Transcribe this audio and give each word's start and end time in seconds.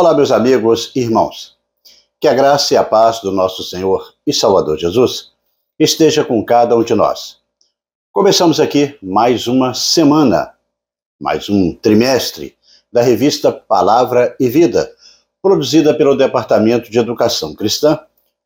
Olá, 0.00 0.14
meus 0.14 0.30
amigos 0.30 0.92
e 0.94 1.00
irmãos. 1.00 1.56
Que 2.20 2.28
a 2.28 2.32
graça 2.32 2.72
e 2.72 2.76
a 2.76 2.84
paz 2.84 3.20
do 3.20 3.32
nosso 3.32 3.64
Senhor 3.64 4.14
e 4.24 4.32
Salvador 4.32 4.78
Jesus 4.78 5.32
esteja 5.76 6.24
com 6.24 6.44
cada 6.44 6.76
um 6.76 6.84
de 6.84 6.94
nós. 6.94 7.38
Começamos 8.12 8.60
aqui 8.60 8.96
mais 9.02 9.48
uma 9.48 9.74
semana, 9.74 10.54
mais 11.20 11.48
um 11.50 11.74
trimestre 11.74 12.56
da 12.92 13.02
revista 13.02 13.50
Palavra 13.50 14.36
e 14.38 14.48
Vida, 14.48 14.88
produzida 15.42 15.92
pelo 15.92 16.16
Departamento 16.16 16.92
de 16.92 16.98
Educação 17.00 17.52
Cristã, 17.52 17.98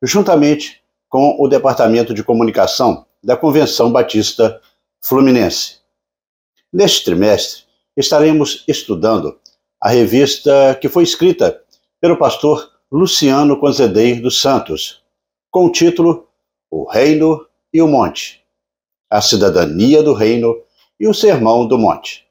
juntamente 0.03 0.81
com 1.07 1.37
o 1.39 1.47
Departamento 1.49 2.15
de 2.15 2.25
Comunicação 2.25 3.05
da 3.23 3.37
Convenção 3.37 3.93
Batista 3.93 4.59
Fluminense. 5.03 5.81
Neste 6.73 7.05
trimestre, 7.05 7.65
estaremos 7.95 8.65
estudando 8.67 9.39
a 9.83 9.89
revista 9.89 10.79
que 10.81 10.89
foi 10.89 11.03
escrita 11.03 11.61
pelo 12.01 12.17
pastor 12.17 12.71
Luciano 12.91 13.59
Conzedei 13.59 14.21
dos 14.21 14.41
Santos, 14.41 15.03
com 15.51 15.67
o 15.67 15.73
título 15.73 16.29
O 16.71 16.89
Reino 16.89 17.45
e 17.73 17.83
o 17.83 17.89
Monte, 17.89 18.45
a 19.11 19.21
cidadania 19.21 20.01
do 20.01 20.15
reino 20.15 20.55
e 21.01 21.09
o 21.09 21.13
sermão 21.13 21.67
do 21.67 21.77
monte. 21.77 22.25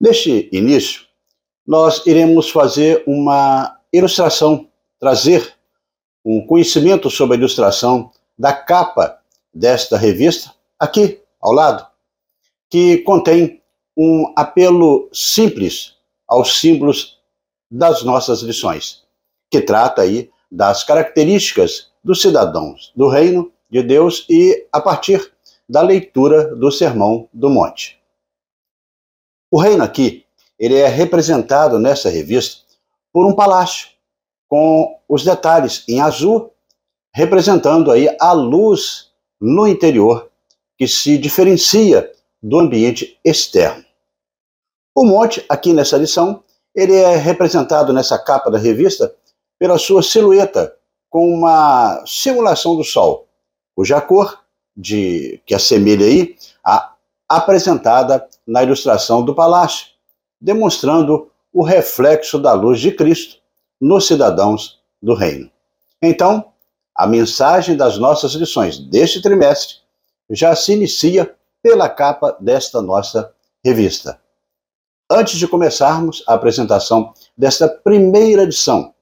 Neste 0.00 0.48
início, 0.52 1.02
nós 1.66 2.06
iremos 2.06 2.48
fazer 2.48 3.02
uma 3.04 3.76
ilustração, 3.92 4.70
trazer 5.00 5.52
um 6.24 6.46
conhecimento 6.46 7.10
sobre 7.10 7.34
a 7.34 7.38
ilustração 7.40 8.12
da 8.38 8.52
capa 8.52 9.20
desta 9.52 9.98
revista, 9.98 10.54
aqui 10.78 11.20
ao 11.40 11.52
lado, 11.52 11.84
que 12.70 12.98
contém 12.98 13.60
um 13.98 14.32
apelo 14.36 15.08
simples 15.12 15.96
aos 16.26 16.60
símbolos 16.60 17.18
das 17.68 18.04
nossas 18.04 18.40
lições, 18.42 19.02
que 19.50 19.60
trata 19.60 20.02
aí 20.02 20.30
das 20.50 20.84
características 20.84 21.90
dos 22.02 22.22
cidadãos 22.22 22.92
do 22.94 23.08
reino 23.08 23.50
de 23.68 23.82
Deus 23.82 24.24
e 24.30 24.66
a 24.72 24.80
partir 24.80 25.32
da 25.68 25.82
leitura 25.82 26.54
do 26.54 26.70
Sermão 26.70 27.28
do 27.32 27.50
Monte. 27.50 28.00
O 29.50 29.60
reino 29.60 29.82
aqui, 29.82 30.24
ele 30.58 30.76
é 30.76 30.86
representado 30.86 31.78
nessa 31.78 32.08
revista 32.08 32.64
por 33.12 33.26
um 33.26 33.34
palácio 33.34 33.88
com 34.46 34.98
os 35.08 35.24
detalhes 35.24 35.84
em 35.88 36.00
azul 36.00 36.52
representando 37.18 37.90
aí 37.90 38.08
a 38.20 38.32
luz 38.32 39.10
no 39.40 39.66
interior 39.66 40.30
que 40.76 40.86
se 40.86 41.18
diferencia 41.18 42.10
do 42.40 42.60
ambiente 42.60 43.18
externo. 43.24 43.87
O 44.98 45.04
monte, 45.04 45.46
aqui 45.48 45.72
nessa 45.72 45.96
lição, 45.96 46.42
ele 46.74 46.96
é 46.96 47.14
representado 47.14 47.92
nessa 47.92 48.18
capa 48.18 48.50
da 48.50 48.58
revista 48.58 49.14
pela 49.56 49.78
sua 49.78 50.02
silhueta, 50.02 50.74
com 51.08 51.32
uma 51.32 52.02
simulação 52.04 52.74
do 52.74 52.82
Sol, 52.82 53.28
cuja 53.76 54.00
cor 54.00 54.40
de, 54.76 55.40
que 55.46 55.54
assemelha 55.54 56.04
aí 56.04 56.34
a 56.64 56.94
apresentada 57.28 58.26
na 58.44 58.64
ilustração 58.64 59.24
do 59.24 59.36
palácio, 59.36 59.86
demonstrando 60.40 61.30
o 61.52 61.62
reflexo 61.62 62.36
da 62.36 62.52
luz 62.52 62.80
de 62.80 62.90
Cristo 62.90 63.36
nos 63.80 64.04
cidadãos 64.04 64.80
do 65.00 65.14
reino. 65.14 65.48
Então, 66.02 66.46
a 66.92 67.06
mensagem 67.06 67.76
das 67.76 67.98
nossas 67.98 68.32
lições 68.32 68.80
deste 68.80 69.22
trimestre 69.22 69.76
já 70.28 70.56
se 70.56 70.72
inicia 70.72 71.36
pela 71.62 71.88
capa 71.88 72.36
desta 72.40 72.82
nossa 72.82 73.32
revista. 73.64 74.20
Antes 75.10 75.38
de 75.38 75.48
começarmos 75.48 76.22
a 76.26 76.34
apresentação 76.34 77.14
desta 77.34 77.66
primeira 77.66 78.42
edição, 78.42 78.92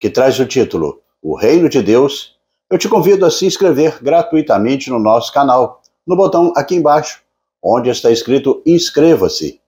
que 0.00 0.10
traz 0.10 0.36
o 0.40 0.46
título 0.46 1.00
O 1.22 1.36
Reino 1.36 1.68
de 1.68 1.80
Deus, 1.80 2.34
eu 2.68 2.76
te 2.76 2.88
convido 2.88 3.24
a 3.24 3.30
se 3.30 3.46
inscrever 3.46 4.02
gratuitamente 4.02 4.90
no 4.90 4.98
nosso 4.98 5.32
canal, 5.32 5.80
no 6.04 6.16
botão 6.16 6.52
aqui 6.56 6.74
embaixo, 6.74 7.22
onde 7.62 7.88
está 7.88 8.10
escrito 8.10 8.60
Inscreva-se. 8.66 9.60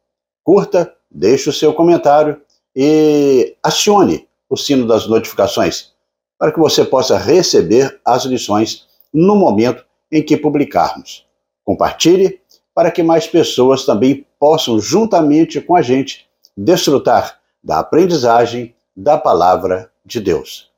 Curta, 0.43 0.93
deixe 1.09 1.49
o 1.49 1.53
seu 1.53 1.73
comentário 1.73 2.41
e 2.75 3.55
acione 3.63 4.27
o 4.51 4.57
sino 4.57 4.89
das 4.89 5.07
notificações 5.07 5.93
para 6.37 6.51
que 6.51 6.59
você 6.59 6.85
possa 6.85 7.17
receber 7.17 8.01
as 8.05 8.25
lições 8.25 8.89
no 9.15 9.37
momento 9.37 9.85
em 10.11 10.21
que 10.21 10.37
publicarmos. 10.37 11.25
Compartilhe 11.65 12.41
para 12.75 12.91
que 12.91 13.05
mais 13.05 13.29
pessoas 13.29 13.87
também 13.87 14.27
possam, 14.47 14.79
juntamente 14.79 15.61
com 15.61 15.75
a 15.75 15.83
gente, 15.83 16.25
desfrutar 16.57 17.41
da 17.61 17.81
aprendizagem 17.81 18.77
da 18.97 19.19
palavra 19.19 19.93
de 20.05 20.21
Deus. 20.21 20.71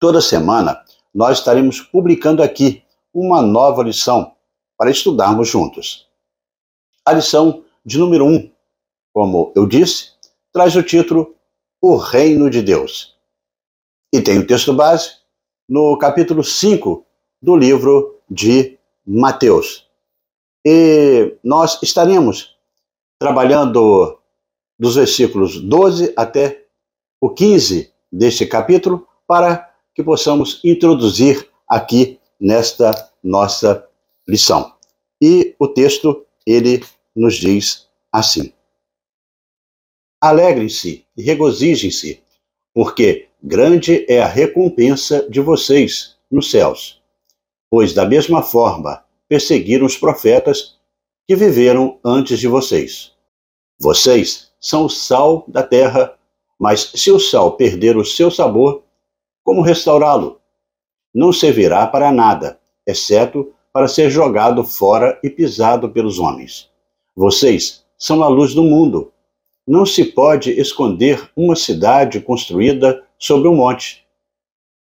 Toda 0.00 0.20
semana 0.20 0.84
nós 1.14 1.38
estaremos 1.38 1.80
publicando 1.80 2.42
aqui 2.42 2.82
uma 3.12 3.40
nova 3.40 3.80
lição 3.84 4.34
para 4.76 4.90
estudarmos 4.90 5.48
juntos. 5.48 6.08
A 7.06 7.12
lição 7.12 7.62
de 7.86 7.96
número 7.96 8.24
1, 8.24 8.34
um, 8.34 8.50
como 9.12 9.52
eu 9.54 9.68
disse, 9.68 10.08
traz 10.52 10.74
o 10.74 10.82
título 10.82 11.32
O 11.80 11.94
Reino 11.94 12.50
de 12.50 12.60
Deus. 12.60 13.16
E 14.12 14.20
tem 14.20 14.40
o 14.40 14.46
texto 14.48 14.74
base 14.74 15.18
no 15.68 15.96
capítulo 15.96 16.42
5 16.42 17.06
do 17.40 17.54
livro 17.54 18.20
de 18.28 18.76
Mateus. 19.06 19.88
E 20.66 21.36
nós 21.44 21.80
estaremos 21.80 22.53
trabalhando 23.18 24.18
dos 24.78 24.96
versículos 24.96 25.60
12 25.60 26.12
até 26.16 26.66
o 27.20 27.30
15 27.30 27.92
deste 28.12 28.46
capítulo 28.46 29.06
para 29.26 29.72
que 29.94 30.02
possamos 30.02 30.60
introduzir 30.64 31.48
aqui 31.68 32.18
nesta 32.40 33.10
nossa 33.22 33.86
lição. 34.28 34.74
E 35.22 35.54
o 35.58 35.68
texto 35.68 36.26
ele 36.46 36.84
nos 37.14 37.36
diz 37.36 37.88
assim: 38.12 38.52
Alegrem-se 40.20 41.06
e 41.16 41.22
regozijem-se, 41.22 42.22
porque 42.74 43.28
grande 43.42 44.04
é 44.08 44.20
a 44.20 44.26
recompensa 44.26 45.28
de 45.28 45.40
vocês 45.40 46.16
nos 46.30 46.50
céus. 46.50 47.02
Pois 47.70 47.92
da 47.92 48.04
mesma 48.04 48.42
forma 48.42 49.04
perseguiram 49.28 49.86
os 49.86 49.96
profetas 49.96 50.78
que 51.26 51.34
viveram 51.34 51.98
antes 52.04 52.38
de 52.38 52.46
vocês. 52.46 53.12
Vocês 53.78 54.52
são 54.60 54.84
o 54.84 54.90
sal 54.90 55.44
da 55.48 55.62
terra, 55.62 56.14
mas 56.58 56.92
se 56.94 57.10
o 57.10 57.18
sal 57.18 57.56
perder 57.56 57.96
o 57.96 58.04
seu 58.04 58.30
sabor, 58.30 58.82
como 59.42 59.62
restaurá-lo? 59.62 60.40
Não 61.14 61.32
servirá 61.32 61.86
para 61.86 62.12
nada, 62.12 62.58
exceto 62.86 63.52
para 63.72 63.88
ser 63.88 64.10
jogado 64.10 64.64
fora 64.64 65.18
e 65.22 65.30
pisado 65.30 65.88
pelos 65.90 66.18
homens. 66.18 66.70
Vocês 67.16 67.84
são 67.98 68.22
a 68.22 68.28
luz 68.28 68.54
do 68.54 68.62
mundo. 68.62 69.12
Não 69.66 69.86
se 69.86 70.04
pode 70.04 70.50
esconder 70.50 71.30
uma 71.34 71.56
cidade 71.56 72.20
construída 72.20 73.02
sobre 73.18 73.48
um 73.48 73.56
monte. 73.56 74.04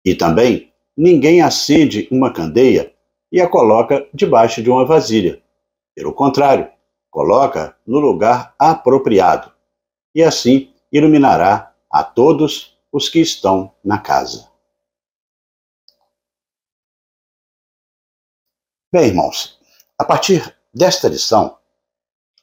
E 0.04 0.14
também 0.14 0.72
ninguém 0.97 1.42
acende 1.42 2.06
uma 2.10 2.32
candeia 2.32 2.92
e 3.32 3.41
a 3.41 3.48
coloca 3.48 4.06
debaixo 4.14 4.62
de 4.62 4.70
uma 4.70 4.84
vasilha. 4.84 5.42
Pelo 5.95 6.15
contrário, 6.15 6.71
coloca 7.11 7.77
no 7.87 7.99
lugar 7.99 8.55
apropriado, 8.59 9.53
e 10.15 10.23
assim 10.23 10.73
iluminará 10.93 11.75
a 11.91 12.05
todos 12.05 12.78
os 12.93 13.09
que 13.09 13.21
estão 13.21 13.75
na 13.84 13.99
casa. 13.99 14.49
Bem, 18.92 19.07
irmãos, 19.09 19.59
a 19.98 20.04
partir 20.04 20.57
desta 20.75 21.09
lição, 21.09 21.57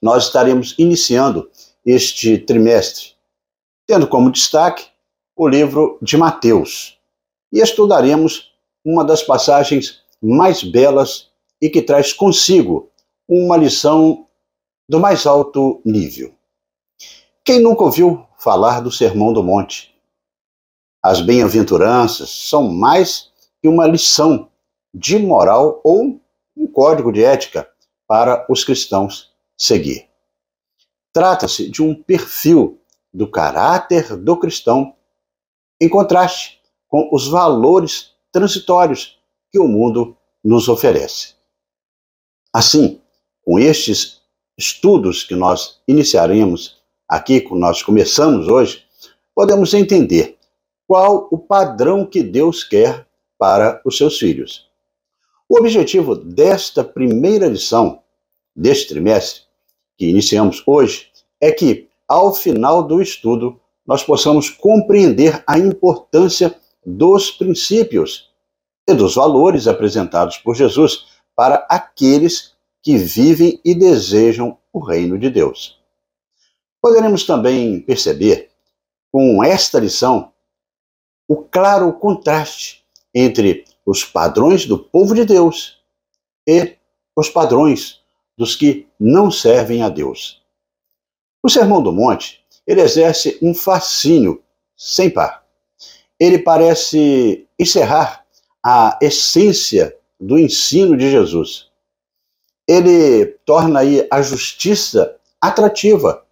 nós 0.02 0.26
estaremos 0.26 0.76
iniciando 0.78 1.52
este 1.86 2.38
trimestre, 2.38 3.16
tendo 3.86 4.08
como 4.08 4.32
destaque 4.32 4.88
o 5.36 5.48
livro 5.48 5.98
de 6.02 6.18
Mateus, 6.18 7.00
e 7.52 7.60
estudaremos 7.60 8.54
uma 8.84 9.04
das 9.04 9.24
passagens 9.24 10.02
mais 10.22 10.64
belas 10.64 11.30
e 11.62 11.70
que 11.70 11.82
traz 11.82 12.14
consigo 12.14 12.92
uma 13.28 13.58
lição 13.58 14.28
do 14.88 15.00
mais 15.00 15.26
alto 15.26 15.82
nível. 15.84 16.34
Quem 17.44 17.62
nunca 17.62 17.84
ouviu 17.84 18.26
falar 18.38 18.82
do 18.82 18.92
Sermão 18.92 19.34
do 19.34 19.44
Monte? 19.44 19.94
As 21.04 21.22
bem-aventuranças 21.22 22.30
são 22.30 22.70
mais 22.72 23.32
que 23.62 23.68
uma 23.68 23.86
lição 23.88 24.50
de 24.94 25.18
moral 25.20 25.82
ou 25.84 26.22
um 26.56 26.68
código 26.68 27.12
de 27.12 27.24
ética 27.24 27.70
para 28.08 28.46
os 28.50 28.64
cristãos 28.64 29.34
seguir. 29.58 30.10
Trata-se 31.14 31.70
de 31.70 31.82
um 31.82 31.96
perfil 31.96 32.80
do 33.14 33.30
caráter 33.30 34.16
do 34.16 34.38
cristão 34.38 34.96
em 35.80 35.90
contraste 35.90 36.62
com 36.88 37.10
os 37.12 37.28
valores 37.28 38.14
transitórios 38.32 39.20
que 39.52 39.60
o 39.60 39.68
mundo 39.68 40.16
nos 40.44 40.68
oferece. 40.68 41.36
Assim, 42.54 43.02
com 43.48 43.58
estes 43.58 44.20
estudos 44.58 45.24
que 45.24 45.34
nós 45.34 45.80
iniciaremos 45.88 46.82
aqui, 47.08 47.40
que 47.40 47.56
nós 47.56 47.82
começamos 47.82 48.50
hoje, 48.50 48.84
podemos 49.34 49.74
entender 49.74 50.38
qual 50.86 51.30
o 51.32 51.38
padrão 51.38 52.06
que 52.06 52.22
Deus 52.22 52.62
quer 52.66 53.08
para 53.40 53.82
os 53.86 53.98
seus 53.98 54.20
filhos. 54.20 54.70
O 55.48 55.58
objetivo 55.58 56.14
desta 56.14 56.84
primeira 56.84 57.48
lição, 57.48 58.02
deste 58.54 58.90
trimestre, 58.90 59.44
que 59.98 60.08
iniciamos 60.08 60.62
hoje, 60.68 61.10
é 61.40 61.50
que, 61.50 61.88
ao 62.06 62.34
final 62.34 62.84
do 62.84 63.02
estudo, 63.02 63.58
nós 63.86 64.04
possamos 64.04 64.50
compreender 64.50 65.42
a 65.48 65.58
importância 65.58 66.54
dos 66.86 67.32
princípios 67.32 68.30
e 68.86 68.94
dos 68.94 69.16
valores 69.16 69.68
apresentados 69.68 70.38
por 70.38 70.54
Jesus 70.54 71.06
para 71.34 71.66
aqueles 71.70 72.57
que 72.88 72.98
vivem 72.98 73.60
e 73.66 73.76
desejam 73.76 74.58
o 74.72 74.80
reino 74.80 75.20
de 75.20 75.30
Deus. 75.30 75.78
Poderemos 76.82 77.26
também 77.26 77.82
perceber, 77.82 78.50
com 79.12 79.44
esta 79.44 79.78
lição, 79.78 80.32
o 81.28 81.36
claro 81.36 81.92
contraste 81.92 82.86
entre 83.14 83.66
os 83.86 84.06
padrões 84.06 84.66
do 84.66 84.80
povo 84.80 85.14
de 85.14 85.26
Deus 85.26 85.82
e 86.48 86.78
os 87.14 87.30
padrões 87.30 88.00
dos 88.38 88.56
que 88.56 88.88
não 88.98 89.30
servem 89.30 89.84
a 89.84 89.90
Deus. 89.90 90.42
O 91.44 91.50
Sermão 91.50 91.84
do 91.84 91.92
Monte, 91.92 92.42
ele 92.66 92.80
exerce 92.80 93.38
um 93.42 93.54
fascínio 93.54 94.42
sem 94.78 95.10
par. 95.10 95.46
Ele 96.18 96.40
parece 96.40 97.46
encerrar 97.60 98.26
a 98.66 98.98
essência 99.02 99.94
do 100.18 100.40
ensino 100.40 100.96
de 100.96 101.12
Jesus. 101.12 101.67
Ele 102.68 103.26
torna 103.46 103.80
aí 103.80 104.06
a 104.12 104.22
justiça 104.22 105.16
atrativa, 105.40 106.26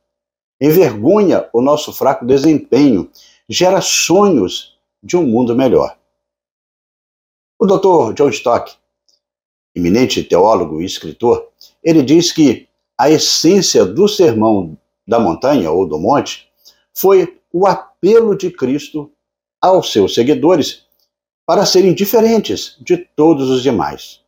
envergonha 0.59 1.47
o 1.53 1.61
nosso 1.61 1.93
fraco 1.93 2.25
desempenho, 2.25 3.09
gera 3.47 3.79
sonhos 3.81 4.77
de 5.01 5.15
um 5.15 5.25
mundo 5.25 5.55
melhor. 5.55 5.97
O 7.57 7.65
Dr. 7.65 8.13
John 8.13 8.29
Stock, 8.29 8.73
eminente 9.73 10.23
teólogo 10.23 10.81
e 10.81 10.85
escritor, 10.85 11.49
ele 11.83 12.03
diz 12.03 12.31
que 12.31 12.67
a 12.97 13.09
essência 13.09 13.85
do 13.85 14.07
sermão 14.07 14.77
da 15.07 15.19
montanha 15.19 15.71
ou 15.71 15.87
do 15.87 15.99
monte 15.99 16.49
foi 16.93 17.39
o 17.51 17.67
apelo 17.67 18.35
de 18.35 18.51
Cristo 18.51 19.11
aos 19.61 19.91
seus 19.91 20.13
seguidores 20.13 20.85
para 21.45 21.65
serem 21.65 21.93
diferentes 21.93 22.77
de 22.81 22.97
todos 22.97 23.49
os 23.49 23.61
demais. 23.61 24.24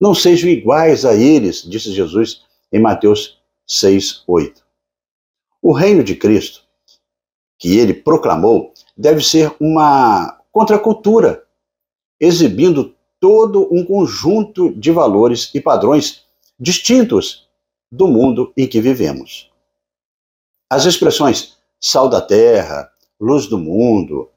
Não 0.00 0.14
sejam 0.14 0.50
iguais 0.50 1.04
a 1.04 1.14
eles, 1.14 1.62
disse 1.62 1.92
Jesus 1.92 2.42
em 2.72 2.80
Mateus 2.80 3.38
6, 3.66 4.24
8. 4.26 4.62
O 5.62 5.72
reino 5.72 6.02
de 6.04 6.14
Cristo, 6.14 6.62
que 7.58 7.78
ele 7.78 7.94
proclamou, 7.94 8.72
deve 8.96 9.22
ser 9.22 9.54
uma 9.58 10.38
contracultura, 10.52 11.44
exibindo 12.20 12.94
todo 13.18 13.68
um 13.72 13.84
conjunto 13.84 14.72
de 14.74 14.90
valores 14.90 15.50
e 15.54 15.60
padrões 15.60 16.24
distintos 16.58 17.48
do 17.90 18.06
mundo 18.06 18.52
em 18.56 18.66
que 18.66 18.80
vivemos. 18.80 19.50
As 20.68 20.84
expressões 20.84 21.56
sal 21.80 22.08
da 22.08 22.20
terra, 22.20 22.90
luz 23.20 23.46
do 23.46 23.58
mundo, 23.58 24.30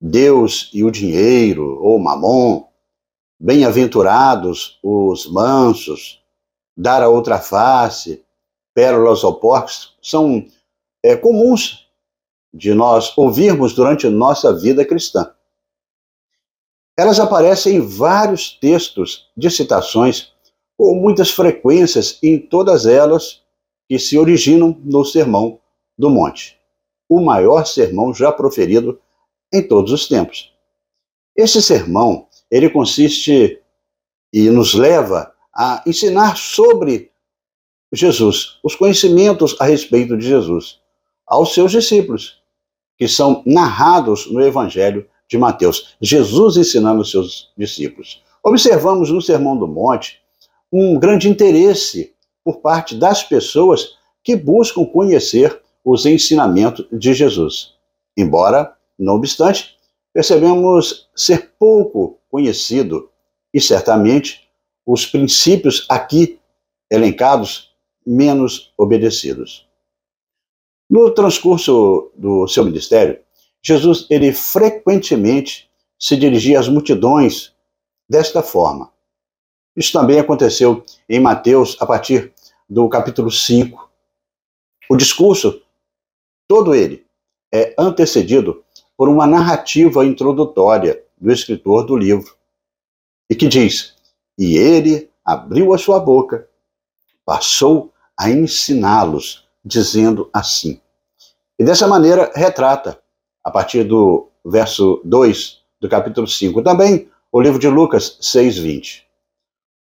Deus 0.00 0.70
e 0.72 0.84
o 0.84 0.90
dinheiro, 0.90 1.78
ou 1.82 1.98
mamon, 1.98 2.67
bem-aventurados 3.38 4.78
os 4.82 5.30
mansos, 5.30 6.22
dar 6.76 7.02
a 7.02 7.08
outra 7.08 7.38
face, 7.38 8.24
pérolas 8.74 9.22
ao 9.24 9.34
porcos, 9.34 9.96
são 10.02 10.46
é, 11.02 11.16
comuns 11.16 11.88
de 12.52 12.72
nós 12.74 13.16
ouvirmos 13.16 13.74
durante 13.74 14.08
nossa 14.08 14.54
vida 14.56 14.84
cristã. 14.84 15.32
Elas 16.96 17.20
aparecem 17.20 17.76
em 17.76 17.80
vários 17.80 18.50
textos 18.50 19.28
de 19.36 19.50
citações, 19.50 20.32
com 20.76 20.94
muitas 20.94 21.30
frequências 21.30 22.18
em 22.22 22.38
todas 22.38 22.86
elas 22.86 23.42
que 23.88 23.98
se 23.98 24.18
originam 24.18 24.76
no 24.84 25.04
Sermão 25.04 25.60
do 25.96 26.10
Monte, 26.10 26.58
o 27.08 27.20
maior 27.20 27.66
sermão 27.66 28.14
já 28.14 28.30
proferido 28.30 29.00
em 29.52 29.66
todos 29.66 29.90
os 29.90 30.06
tempos. 30.06 30.52
Este 31.34 31.62
sermão, 31.62 32.27
ele 32.50 32.70
consiste 32.70 33.60
e 34.32 34.50
nos 34.50 34.74
leva 34.74 35.32
a 35.54 35.82
ensinar 35.86 36.36
sobre 36.36 37.10
Jesus, 37.92 38.58
os 38.62 38.74
conhecimentos 38.74 39.56
a 39.58 39.64
respeito 39.64 40.16
de 40.16 40.26
Jesus, 40.26 40.80
aos 41.26 41.54
seus 41.54 41.72
discípulos, 41.72 42.42
que 42.96 43.08
são 43.08 43.42
narrados 43.46 44.30
no 44.30 44.40
Evangelho 44.40 45.08
de 45.28 45.38
Mateus. 45.38 45.96
Jesus 46.00 46.56
ensinando 46.56 47.00
os 47.00 47.10
seus 47.10 47.52
discípulos. 47.56 48.22
Observamos 48.42 49.10
no 49.10 49.22
Sermão 49.22 49.56
do 49.56 49.66
Monte 49.66 50.20
um 50.72 50.98
grande 50.98 51.28
interesse 51.28 52.14
por 52.44 52.60
parte 52.60 52.94
das 52.94 53.22
pessoas 53.22 53.96
que 54.22 54.36
buscam 54.36 54.84
conhecer 54.84 55.60
os 55.84 56.04
ensinamentos 56.04 56.86
de 56.92 57.14
Jesus. 57.14 57.74
Embora 58.16 58.74
não 58.98 59.14
obstante, 59.14 59.76
percebemos 60.12 61.08
ser 61.14 61.52
pouco 61.58 62.17
conhecido 62.28 63.10
e 63.52 63.60
certamente 63.60 64.48
os 64.86 65.06
princípios 65.06 65.86
aqui 65.88 66.38
elencados 66.90 67.74
menos 68.06 68.72
obedecidos. 68.76 69.68
No 70.88 71.10
transcurso 71.10 72.10
do 72.16 72.48
seu 72.48 72.64
ministério, 72.64 73.20
Jesus 73.62 74.06
ele 74.08 74.32
frequentemente 74.32 75.68
se 75.98 76.16
dirigia 76.16 76.58
às 76.58 76.68
multidões 76.68 77.52
desta 78.08 78.42
forma. 78.42 78.90
Isso 79.76 79.92
também 79.92 80.18
aconteceu 80.18 80.84
em 81.08 81.20
Mateus 81.20 81.76
a 81.80 81.86
partir 81.86 82.32
do 82.68 82.88
capítulo 82.88 83.30
5. 83.30 83.90
O 84.90 84.96
discurso 84.96 85.60
todo 86.48 86.74
ele 86.74 87.06
é 87.52 87.74
antecedido 87.78 88.64
por 88.96 89.08
uma 89.08 89.26
narrativa 89.26 90.04
introdutória 90.04 91.04
do 91.20 91.32
escritor 91.32 91.84
do 91.84 91.96
livro, 91.96 92.34
e 93.30 93.34
que 93.34 93.48
diz: 93.48 93.94
E 94.38 94.56
ele 94.56 95.10
abriu 95.24 95.74
a 95.74 95.78
sua 95.78 96.00
boca, 96.00 96.48
passou 97.24 97.92
a 98.16 98.30
ensiná-los, 98.30 99.46
dizendo 99.64 100.30
assim. 100.32 100.80
E 101.58 101.64
dessa 101.64 101.86
maneira 101.86 102.32
retrata, 102.34 102.98
a 103.44 103.50
partir 103.50 103.84
do 103.84 104.28
verso 104.44 105.00
2 105.04 105.58
do 105.80 105.88
capítulo 105.88 106.26
5, 106.26 106.62
também 106.62 107.08
o 107.30 107.40
livro 107.40 107.58
de 107.58 107.68
Lucas 107.68 108.18
6:20. 108.20 109.04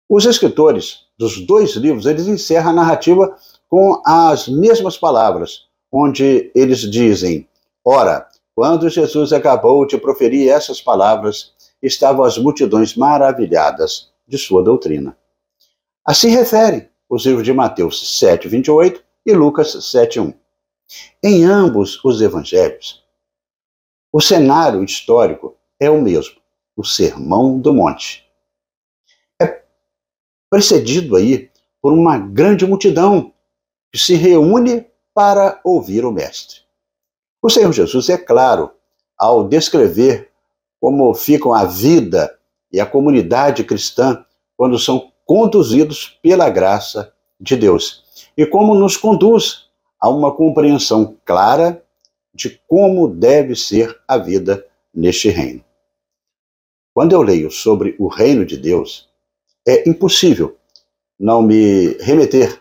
Os 0.09 0.25
escritores 0.25 1.05
dos 1.17 1.45
dois 1.45 1.75
livros, 1.75 2.05
eles 2.05 2.27
encerram 2.27 2.71
a 2.71 2.73
narrativa 2.73 3.35
com 3.69 4.01
as 4.05 4.47
mesmas 4.47 4.97
palavras, 4.97 5.67
onde 5.91 6.51
eles 6.55 6.79
dizem: 6.79 7.47
Ora, 7.83 8.27
quando 8.55 8.87
Jesus 8.87 9.33
acabou 9.33 9.85
de 9.85 9.97
proferir 9.97 10.49
essas 10.49 10.81
palavras, 10.81 11.53
estavam 11.83 12.23
as 12.23 12.37
multidões 12.37 12.95
maravilhadas 12.95 14.09
de 14.25 14.37
sua 14.37 14.63
doutrina. 14.63 15.17
Assim 16.05 16.29
refere 16.29 16.89
os 17.09 17.25
livros 17.25 17.43
de 17.43 17.51
Mateus 17.51 18.17
7, 18.17 18.47
28 18.47 19.03
e 19.25 19.33
Lucas 19.33 19.73
7, 19.91 20.21
1. 20.21 20.33
Em 21.21 21.43
ambos 21.43 22.03
os 22.03 22.21
evangelhos, 22.21 23.03
o 24.11 24.21
cenário 24.21 24.83
histórico 24.83 25.57
é 25.77 25.89
o 25.89 26.01
mesmo, 26.01 26.35
o 26.77 26.85
Sermão 26.85 27.59
do 27.59 27.73
Monte. 27.73 28.25
É 29.41 29.63
precedido 30.49 31.17
aí 31.17 31.51
por 31.81 31.91
uma 31.91 32.17
grande 32.17 32.65
multidão 32.65 33.33
que 33.91 33.99
se 33.99 34.15
reúne 34.15 34.87
para 35.13 35.59
ouvir 35.63 36.05
o 36.05 36.11
Mestre. 36.11 36.64
O 37.45 37.49
Senhor 37.51 37.71
Jesus, 37.71 38.09
é 38.09 38.17
claro, 38.17 38.71
ao 39.15 39.47
descrever 39.47 40.31
como 40.81 41.13
ficam 41.13 41.53
a 41.53 41.63
vida 41.63 42.35
e 42.73 42.79
a 42.79 42.87
comunidade 42.87 43.63
cristã 43.63 44.25
quando 44.57 44.79
são 44.79 45.11
conduzidos 45.27 46.17
pela 46.23 46.49
graça 46.49 47.13
de 47.39 47.55
Deus 47.55 48.03
e 48.35 48.47
como 48.47 48.73
nos 48.73 48.97
conduz 48.97 49.67
a 50.01 50.09
uma 50.09 50.33
compreensão 50.35 51.17
clara 51.23 51.85
de 52.33 52.59
como 52.67 53.07
deve 53.07 53.55
ser 53.55 53.95
a 54.07 54.17
vida 54.17 54.65
neste 54.91 55.29
reino. 55.29 55.63
Quando 56.95 57.13
eu 57.13 57.21
leio 57.21 57.51
sobre 57.51 57.95
o 57.99 58.07
reino 58.07 58.43
de 58.43 58.57
Deus, 58.57 59.07
é 59.67 59.87
impossível 59.87 60.57
não 61.19 61.43
me 61.43 61.89
remeter 61.99 62.59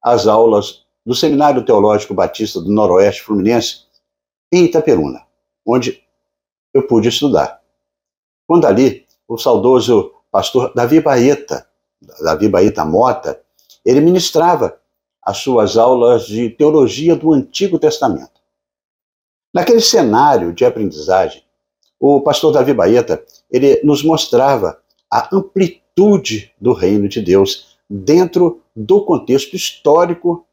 às 0.00 0.28
aulas 0.28 0.84
do 1.04 1.16
Seminário 1.16 1.64
Teológico 1.64 2.14
Batista 2.14 2.60
do 2.60 2.70
Noroeste 2.70 3.22
Fluminense, 3.22 3.89
em 4.52 4.64
Itaperuna, 4.64 5.22
onde 5.66 6.02
eu 6.74 6.86
pude 6.86 7.08
estudar. 7.08 7.60
Quando 8.46 8.66
ali, 8.66 9.06
o 9.28 9.38
saudoso 9.38 10.12
pastor 10.30 10.72
Davi 10.74 11.00
Baeta, 11.00 11.66
Davi 12.22 12.48
Baeta 12.48 12.84
Mota, 12.84 13.40
ele 13.84 14.00
ministrava 14.00 14.78
as 15.22 15.38
suas 15.38 15.76
aulas 15.76 16.26
de 16.26 16.50
teologia 16.50 17.14
do 17.14 17.32
Antigo 17.32 17.78
Testamento. 17.78 18.40
Naquele 19.52 19.80
cenário 19.80 20.52
de 20.52 20.64
aprendizagem, 20.64 21.44
o 21.98 22.20
pastor 22.20 22.52
Davi 22.52 22.72
Baeta, 22.72 23.22
ele 23.50 23.80
nos 23.84 24.02
mostrava 24.02 24.80
a 25.12 25.28
amplitude 25.34 26.52
do 26.60 26.72
reino 26.72 27.08
de 27.08 27.20
Deus 27.20 27.76
dentro 27.88 28.62
do 28.74 29.04
contexto 29.04 29.54
histórico 29.54 30.46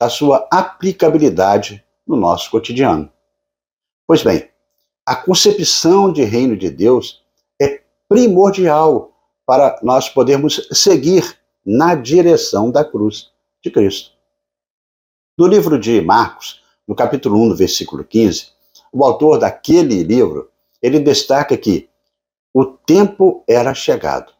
da 0.00 0.08
sua 0.08 0.46
aplicabilidade 0.50 1.84
no 2.06 2.16
nosso 2.16 2.50
cotidiano. 2.50 3.10
Pois 4.12 4.22
bem, 4.22 4.46
a 5.06 5.16
concepção 5.16 6.12
de 6.12 6.22
reino 6.22 6.54
de 6.54 6.68
Deus 6.68 7.22
é 7.58 7.80
primordial 8.06 9.10
para 9.46 9.80
nós 9.82 10.10
podermos 10.10 10.68
seguir 10.70 11.38
na 11.64 11.94
direção 11.94 12.70
da 12.70 12.84
cruz 12.84 13.32
de 13.62 13.70
Cristo. 13.70 14.10
No 15.38 15.46
livro 15.46 15.78
de 15.78 16.02
Marcos, 16.02 16.62
no 16.86 16.94
capítulo 16.94 17.38
1, 17.38 17.48
no 17.48 17.56
versículo 17.56 18.04
15, 18.04 18.48
o 18.92 19.02
autor 19.02 19.38
daquele 19.38 20.02
livro, 20.02 20.50
ele 20.82 21.00
destaca 21.00 21.56
que 21.56 21.88
o 22.52 22.66
tempo 22.66 23.42
era 23.48 23.72
chegado. 23.72 24.30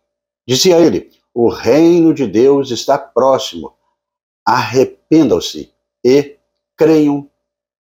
Dizia 0.47 0.79
ele: 0.79 1.11
o 1.33 1.49
reino 1.49 2.13
de 2.13 2.27
Deus 2.27 2.71
está 2.71 2.99
próximo. 2.99 3.73
Arrependam-se 4.45 5.73
e 6.05 6.37
creiam 6.77 7.27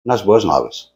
nas 0.05 0.21
boas 0.21 0.45
novas. 0.45 0.90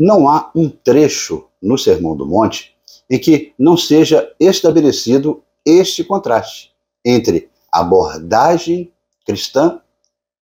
Não 0.00 0.26
há 0.26 0.50
um 0.54 0.70
trecho 0.70 1.46
no 1.60 1.76
Sermão 1.76 2.16
do 2.16 2.24
Monte 2.24 2.74
em 3.10 3.18
que 3.18 3.54
não 3.58 3.76
seja 3.76 4.34
estabelecido 4.40 5.44
este 5.62 6.02
contraste 6.02 6.74
entre 7.04 7.50
a 7.70 7.80
abordagem 7.80 8.90
cristã 9.26 9.82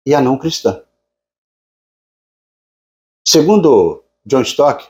e 0.03 0.15
a 0.15 0.21
não 0.21 0.39
cristã. 0.39 0.81
Segundo 3.23 4.03
John 4.25 4.41
Stott, 4.41 4.89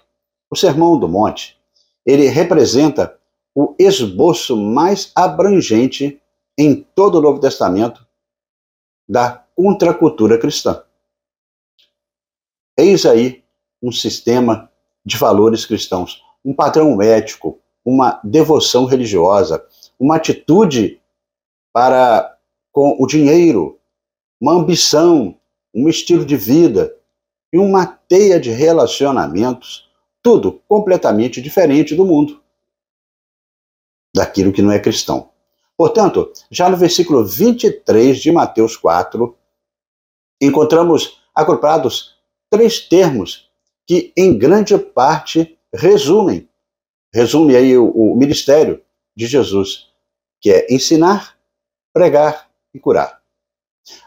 o 0.49 0.55
Sermão 0.55 0.97
do 0.97 1.09
Monte, 1.09 1.59
ele 2.05 2.27
representa 2.27 3.19
o 3.53 3.75
esboço 3.77 4.55
mais 4.55 5.11
abrangente 5.13 6.21
em 6.57 6.81
todo 6.95 7.17
o 7.17 7.21
Novo 7.21 7.41
Testamento 7.41 8.07
da 9.07 9.45
contracultura 9.53 10.37
cristã. 10.37 10.81
Eis 12.77 13.05
aí 13.05 13.44
um 13.85 13.91
sistema 13.91 14.71
de 15.05 15.15
valores 15.15 15.63
cristãos, 15.63 16.23
um 16.43 16.53
padrão 16.53 16.99
ético, 16.99 17.59
uma 17.85 18.19
devoção 18.23 18.85
religiosa, 18.85 19.63
uma 19.99 20.15
atitude 20.15 20.99
para 21.71 22.35
com 22.71 22.97
o 22.99 23.05
dinheiro, 23.05 23.79
uma 24.41 24.53
ambição, 24.53 25.37
um 25.73 25.87
estilo 25.87 26.25
de 26.25 26.35
vida 26.35 26.93
e 27.53 27.59
uma 27.59 27.85
teia 27.85 28.39
de 28.39 28.49
relacionamentos, 28.49 29.87
tudo 30.23 30.63
completamente 30.67 31.39
diferente 31.39 31.93
do 31.93 32.03
mundo, 32.03 32.41
daquilo 34.15 34.51
que 34.51 34.63
não 34.63 34.71
é 34.71 34.79
cristão. 34.79 35.29
Portanto, 35.77 36.33
já 36.49 36.67
no 36.69 36.75
versículo 36.75 37.23
23 37.23 38.17
de 38.17 38.31
Mateus 38.31 38.75
4, 38.75 39.37
encontramos 40.41 41.21
agrupados 41.35 42.15
três 42.49 42.79
termos 42.79 43.44
que, 43.87 44.13
em 44.17 44.37
grande 44.37 44.77
parte, 44.77 45.57
resumem, 45.73 46.49
resume 47.13 47.55
aí 47.55 47.77
o, 47.77 47.89
o 47.89 48.15
ministério 48.15 48.81
de 49.15 49.27
Jesus, 49.27 49.87
que 50.41 50.51
é 50.51 50.73
ensinar, 50.73 51.37
pregar 51.93 52.49
e 52.73 52.79
curar. 52.79 53.21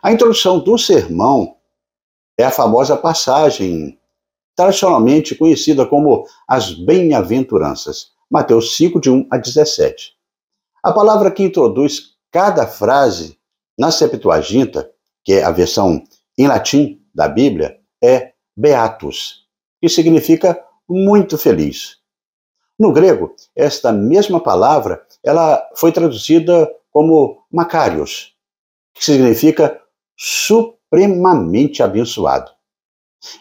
A 0.02 0.12
introdução 0.12 0.58
do 0.58 0.76
sermão 0.76 1.56
é 2.38 2.44
a 2.44 2.50
famosa 2.50 2.96
passagem, 2.96 3.98
tradicionalmente 4.56 5.34
conhecida 5.34 5.86
como 5.86 6.26
as 6.46 6.72
bem-aventuranças, 6.72 8.12
Mateus 8.30 8.76
5, 8.76 9.00
de 9.00 9.10
1 9.10 9.28
a 9.30 9.38
17. 9.38 10.14
A 10.82 10.92
palavra 10.92 11.30
que 11.30 11.42
introduz 11.42 12.16
cada 12.30 12.66
frase 12.66 13.38
na 13.78 13.90
Septuaginta, 13.90 14.90
que 15.24 15.34
é 15.34 15.44
a 15.44 15.50
versão 15.50 16.02
em 16.36 16.46
latim 16.46 17.00
da 17.14 17.28
Bíblia, 17.28 17.78
é 18.02 18.32
beatus, 18.56 19.47
que 19.80 19.88
significa 19.88 20.62
muito 20.88 21.36
feliz. 21.36 21.98
No 22.78 22.92
grego, 22.92 23.34
esta 23.56 23.92
mesma 23.92 24.40
palavra, 24.40 25.04
ela 25.22 25.62
foi 25.74 25.92
traduzida 25.92 26.70
como 26.90 27.44
makarios, 27.52 28.34
que 28.94 29.04
significa 29.04 29.80
supremamente 30.16 31.82
abençoado. 31.82 32.50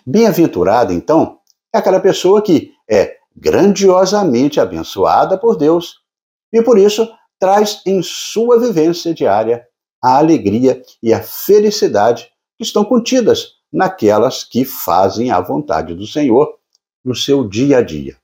Bem-aventurado, 0.05 0.91
então, 0.91 1.39
é 1.73 1.77
aquela 1.77 1.99
pessoa 1.99 2.41
que 2.41 2.71
é 2.89 3.17
grandiosamente 3.35 4.59
abençoada 4.59 5.37
por 5.37 5.55
Deus 5.55 5.97
e 6.51 6.61
por 6.63 6.77
isso 6.77 7.07
traz 7.39 7.81
em 7.85 8.01
sua 8.01 8.59
vivência 8.59 9.13
diária 9.13 9.65
a 10.03 10.17
alegria 10.17 10.81
e 11.01 11.13
a 11.13 11.21
felicidade 11.21 12.31
que 12.57 12.63
estão 12.63 12.83
contidas 12.83 13.56
naquelas 13.71 14.43
que 14.43 14.65
fazem 14.65 15.31
a 15.31 15.39
vontade 15.39 15.93
do 15.93 16.05
Senhor 16.07 16.57
no 17.03 17.15
seu 17.15 17.47
dia 17.47 17.79
a 17.79 17.81
dia. 17.81 18.17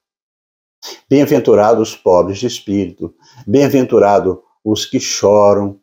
Bem-aventurados 1.10 1.90
os 1.90 1.96
pobres 1.96 2.40
de 2.40 2.48
espírito, 2.48 3.14
bem-aventurados 3.48 4.38
os 4.64 4.86
que 4.86 5.00
choram, 5.00 5.80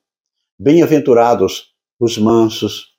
bem-aventurados 0.59 1.75
os 1.99 2.19
mansos, 2.19 2.91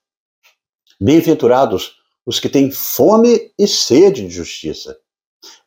Bem-aventurados 1.04 1.96
os 2.24 2.40
que 2.40 2.48
têm 2.48 2.70
fome 2.70 3.52
e 3.58 3.68
sede 3.68 4.28
de 4.28 4.30
justiça. 4.30 4.96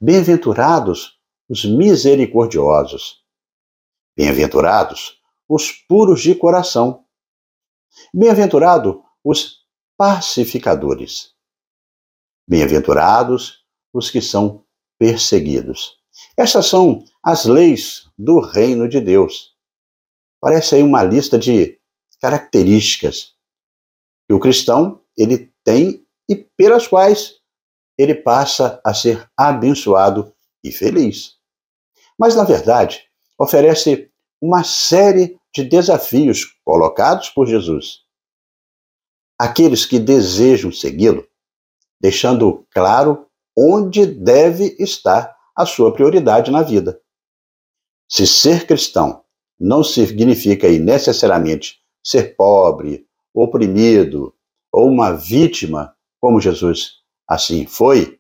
Bem-aventurados 0.00 1.18
os 1.48 1.64
misericordiosos. 1.64 3.24
Bem-aventurados 4.16 5.20
os 5.48 5.72
puros 5.72 6.22
de 6.22 6.36
coração. 6.36 7.04
Bem-aventurados 8.14 8.94
os 9.24 9.63
pacificadores. 9.96 11.32
Bem-aventurados 12.48 13.64
os 13.92 14.10
que 14.10 14.20
são 14.20 14.64
perseguidos. 14.98 15.96
Essas 16.36 16.66
são 16.66 17.04
as 17.22 17.44
leis 17.44 18.10
do 18.18 18.40
reino 18.40 18.88
de 18.88 19.00
Deus. 19.00 19.54
Parece 20.40 20.74
aí 20.74 20.82
uma 20.82 21.02
lista 21.02 21.38
de 21.38 21.78
características 22.20 23.34
que 24.26 24.34
o 24.34 24.40
cristão 24.40 25.00
ele 25.16 25.52
tem 25.62 26.04
e 26.28 26.36
pelas 26.36 26.86
quais 26.86 27.34
ele 27.96 28.14
passa 28.14 28.80
a 28.84 28.92
ser 28.92 29.28
abençoado 29.36 30.34
e 30.62 30.72
feliz. 30.72 31.36
Mas, 32.18 32.34
na 32.34 32.44
verdade, 32.44 33.04
oferece 33.38 34.10
uma 34.40 34.64
série 34.64 35.38
de 35.54 35.64
desafios 35.64 36.58
colocados 36.64 37.28
por 37.30 37.46
Jesus. 37.46 38.03
Aqueles 39.38 39.84
que 39.84 39.98
desejam 39.98 40.70
segui-lo, 40.70 41.26
deixando 42.00 42.66
claro 42.72 43.26
onde 43.56 44.06
deve 44.06 44.76
estar 44.78 45.34
a 45.56 45.64
sua 45.64 45.92
prioridade 45.92 46.50
na 46.50 46.62
vida. 46.62 47.00
Se 48.08 48.26
ser 48.26 48.66
cristão 48.66 49.24
não 49.58 49.82
significa 49.82 50.68
necessariamente 50.68 51.80
ser 52.02 52.36
pobre, 52.36 53.06
oprimido, 53.32 54.34
ou 54.72 54.88
uma 54.88 55.12
vítima, 55.12 55.94
como 56.20 56.40
Jesus 56.40 57.02
assim 57.26 57.66
foi, 57.66 58.18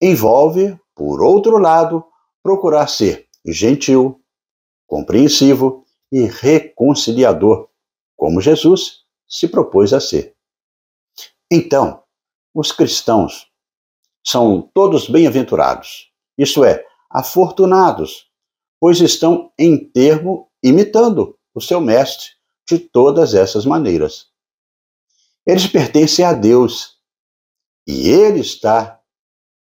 envolve, 0.00 0.78
por 0.94 1.22
outro 1.22 1.58
lado, 1.58 2.04
procurar 2.42 2.86
ser 2.86 3.26
gentil, 3.44 4.20
compreensivo 4.86 5.84
e 6.10 6.24
reconciliador, 6.24 7.68
como 8.16 8.40
Jesus 8.40 9.04
se 9.28 9.46
propôs 9.46 9.92
a 9.92 10.00
ser. 10.00 10.34
Então, 11.50 12.02
os 12.54 12.72
cristãos 12.72 13.50
são 14.24 14.62
todos 14.74 15.08
bem-aventurados, 15.08 16.12
isto 16.36 16.64
é, 16.64 16.86
afortunados, 17.10 18.30
pois 18.80 19.00
estão 19.00 19.52
em 19.58 19.78
termo 19.90 20.50
imitando 20.62 21.38
o 21.54 21.60
seu 21.60 21.80
mestre 21.80 22.30
de 22.68 22.78
todas 22.78 23.34
essas 23.34 23.64
maneiras. 23.64 24.28
Eles 25.46 25.66
pertencem 25.66 26.24
a 26.24 26.32
Deus 26.32 26.98
e 27.86 28.08
Ele 28.08 28.40
está 28.40 29.00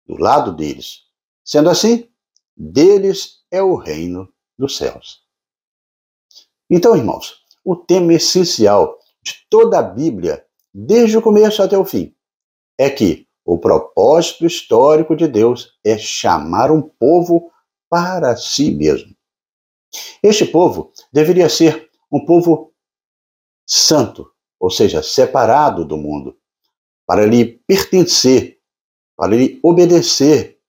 do 0.07 0.17
lado 0.17 0.53
deles. 0.53 1.03
Sendo 1.45 1.69
assim, 1.69 2.09
deles 2.57 3.45
é 3.51 3.63
o 3.63 3.77
reino 3.77 4.33
dos 4.59 4.77
céus. 4.77 5.23
Então, 6.71 6.97
irmãos, 6.97 7.45
o 7.63 7.77
tema 7.77 8.15
essencial 8.15 8.99
de 9.27 9.35
toda 9.51 9.81
a 9.81 9.83
Bíblia, 9.83 10.47
desde 10.73 11.19
o 11.19 11.23
começo 11.23 11.61
até 11.61 11.77
o 11.77 11.85
fim, 11.85 12.15
é 12.79 12.89
que 12.89 13.27
o 13.45 13.59
propósito 13.59 14.47
histórico 14.47 15.17
de 15.17 15.27
Deus 15.27 15.77
é 15.85 15.99
chamar 15.99 16.71
um 16.71 16.81
povo 16.81 17.51
para 17.89 18.37
si 18.37 18.71
mesmo. 18.71 19.15
Este 20.23 20.45
povo 20.45 20.93
deveria 21.13 21.49
ser 21.49 21.91
um 22.11 22.25
povo 22.25 22.73
santo, 23.67 24.31
ou 24.61 24.71
seja, 24.71 25.03
separado 25.03 25.85
do 25.85 25.97
mundo, 25.97 26.37
para 27.07 27.27
lhe 27.27 27.45
pertencer 27.67 28.57
para 29.17 29.35
ele 29.35 29.59
obedecer 29.63 30.61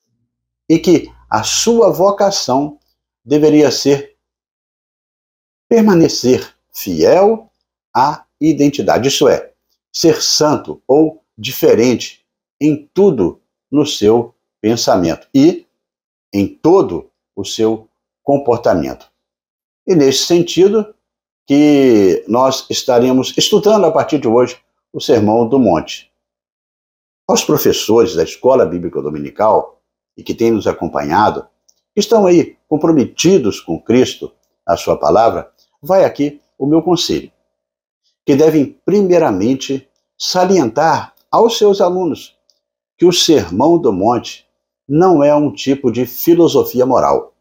e 0.69 0.79
que 0.79 1.11
a 1.29 1.43
sua 1.43 1.91
vocação 1.91 2.79
deveria 3.23 3.69
ser 3.69 4.17
permanecer 5.67 6.55
fiel 6.73 7.51
à 7.93 8.25
identidade, 8.39 9.07
isso 9.07 9.27
é, 9.27 9.51
ser 9.91 10.21
santo 10.21 10.81
ou 10.87 11.23
diferente 11.37 12.25
em 12.59 12.89
tudo 12.93 13.41
no 13.71 13.85
seu 13.85 14.33
pensamento 14.61 15.27
e 15.33 15.65
em 16.33 16.47
todo 16.47 17.09
o 17.35 17.43
seu 17.45 17.87
comportamento. 18.23 19.09
E 19.85 19.95
nesse 19.95 20.25
sentido 20.25 20.93
que 21.45 22.25
nós 22.27 22.65
estaremos 22.69 23.33
estudando 23.37 23.85
a 23.85 23.91
partir 23.91 24.19
de 24.19 24.27
hoje 24.27 24.59
o 24.91 24.99
Sermão 24.99 25.47
do 25.47 25.57
Monte. 25.57 26.11
Aos 27.27 27.43
professores 27.43 28.15
da 28.15 28.23
Escola 28.23 28.65
Bíblica 28.65 29.01
Dominical 29.01 29.81
e 30.15 30.23
que 30.23 30.33
têm 30.33 30.51
nos 30.51 30.67
acompanhado, 30.67 31.47
estão 31.95 32.25
aí 32.25 32.57
comprometidos 32.67 33.59
com 33.59 33.81
Cristo, 33.81 34.31
a 34.65 34.75
sua 34.75 34.97
palavra, 34.97 35.51
vai 35.81 36.03
aqui 36.03 36.41
o 36.57 36.65
meu 36.65 36.81
conselho, 36.81 37.31
que 38.27 38.35
devem 38.35 38.77
primeiramente 38.83 39.87
salientar 40.17 41.15
aos 41.31 41.57
seus 41.57 41.79
alunos 41.79 42.37
que 42.97 43.05
o 43.05 43.13
Sermão 43.13 43.77
do 43.77 43.93
Monte 43.93 44.45
não 44.85 45.23
é 45.23 45.33
um 45.33 45.49
tipo 45.53 45.89
de 45.89 46.05
filosofia 46.05 46.85
moral 46.85 47.33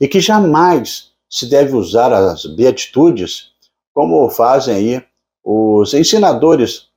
e 0.00 0.06
que 0.06 0.20
jamais 0.20 1.10
se 1.28 1.50
deve 1.50 1.74
usar 1.74 2.12
as 2.12 2.46
beatitudes 2.46 3.50
como 3.92 4.30
fazem 4.30 4.76
aí 4.76 5.04
os 5.42 5.92
ensinadores 5.92 6.88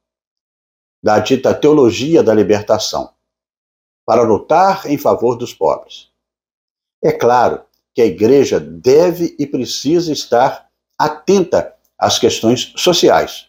da 1.01 1.17
dita 1.17 1.51
teologia 1.51 2.21
da 2.21 2.33
libertação, 2.33 3.11
para 4.05 4.21
lutar 4.21 4.85
em 4.85 4.99
favor 4.99 5.35
dos 5.35 5.51
pobres. 5.51 6.11
É 7.03 7.11
claro 7.11 7.63
que 7.91 8.03
a 8.03 8.05
igreja 8.05 8.59
deve 8.59 9.35
e 9.39 9.47
precisa 9.47 10.11
estar 10.13 10.69
atenta 10.97 11.74
às 11.97 12.19
questões 12.19 12.73
sociais, 12.75 13.47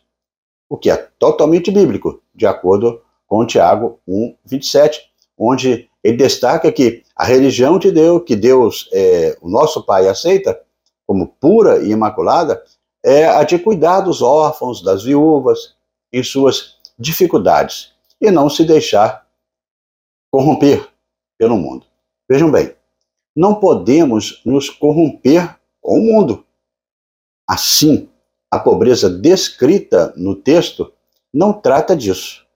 o 0.68 0.76
que 0.76 0.90
é 0.90 0.96
totalmente 1.18 1.70
bíblico, 1.70 2.22
de 2.34 2.46
acordo 2.46 3.02
com 3.26 3.46
Tiago 3.46 4.00
1, 4.06 4.36
27, 4.44 5.00
onde 5.36 5.88
ele 6.02 6.16
destaca 6.16 6.70
que 6.70 7.02
a 7.16 7.24
religião 7.24 7.78
de 7.78 7.90
Deus, 7.90 8.22
que 8.24 8.36
Deus, 8.36 8.88
é, 8.92 9.36
o 9.40 9.48
nosso 9.48 9.84
Pai, 9.84 10.08
aceita 10.08 10.58
como 11.06 11.28
pura 11.28 11.82
e 11.82 11.90
imaculada, 11.90 12.62
é 13.04 13.26
a 13.26 13.42
de 13.44 13.58
cuidar 13.58 14.00
dos 14.00 14.22
órfãos, 14.22 14.82
das 14.82 15.04
viúvas, 15.04 15.74
em 16.12 16.22
suas 16.22 16.76
dificuldades, 16.98 17.92
e 18.20 18.30
não 18.30 18.48
se 18.48 18.64
deixar 18.64 19.26
corromper 20.30 20.88
pelo 21.38 21.56
mundo. 21.56 21.86
Vejam 22.28 22.50
bem, 22.50 22.74
não 23.34 23.54
podemos 23.56 24.42
nos 24.44 24.70
corromper 24.70 25.56
com 25.80 25.98
o 25.98 26.02
mundo. 26.02 26.44
Assim, 27.48 28.08
a 28.56 28.60
pobreza 28.60 29.10
descrita 29.10 30.12
no 30.16 30.34
texto 30.34 30.92
não 31.32 31.52
trata 31.52 31.94
disso. 31.94 32.46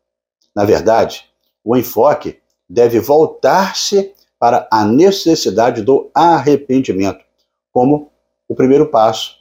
Na 0.54 0.64
verdade, 0.64 1.30
o 1.62 1.76
enfoque 1.76 2.40
deve 2.68 2.98
voltar-se 2.98 4.14
para 4.38 4.66
a 4.72 4.84
necessidade 4.84 5.82
do 5.82 6.10
arrependimento, 6.14 7.22
como 7.70 8.10
o 8.48 8.54
primeiro 8.54 8.86
passo 8.90 9.36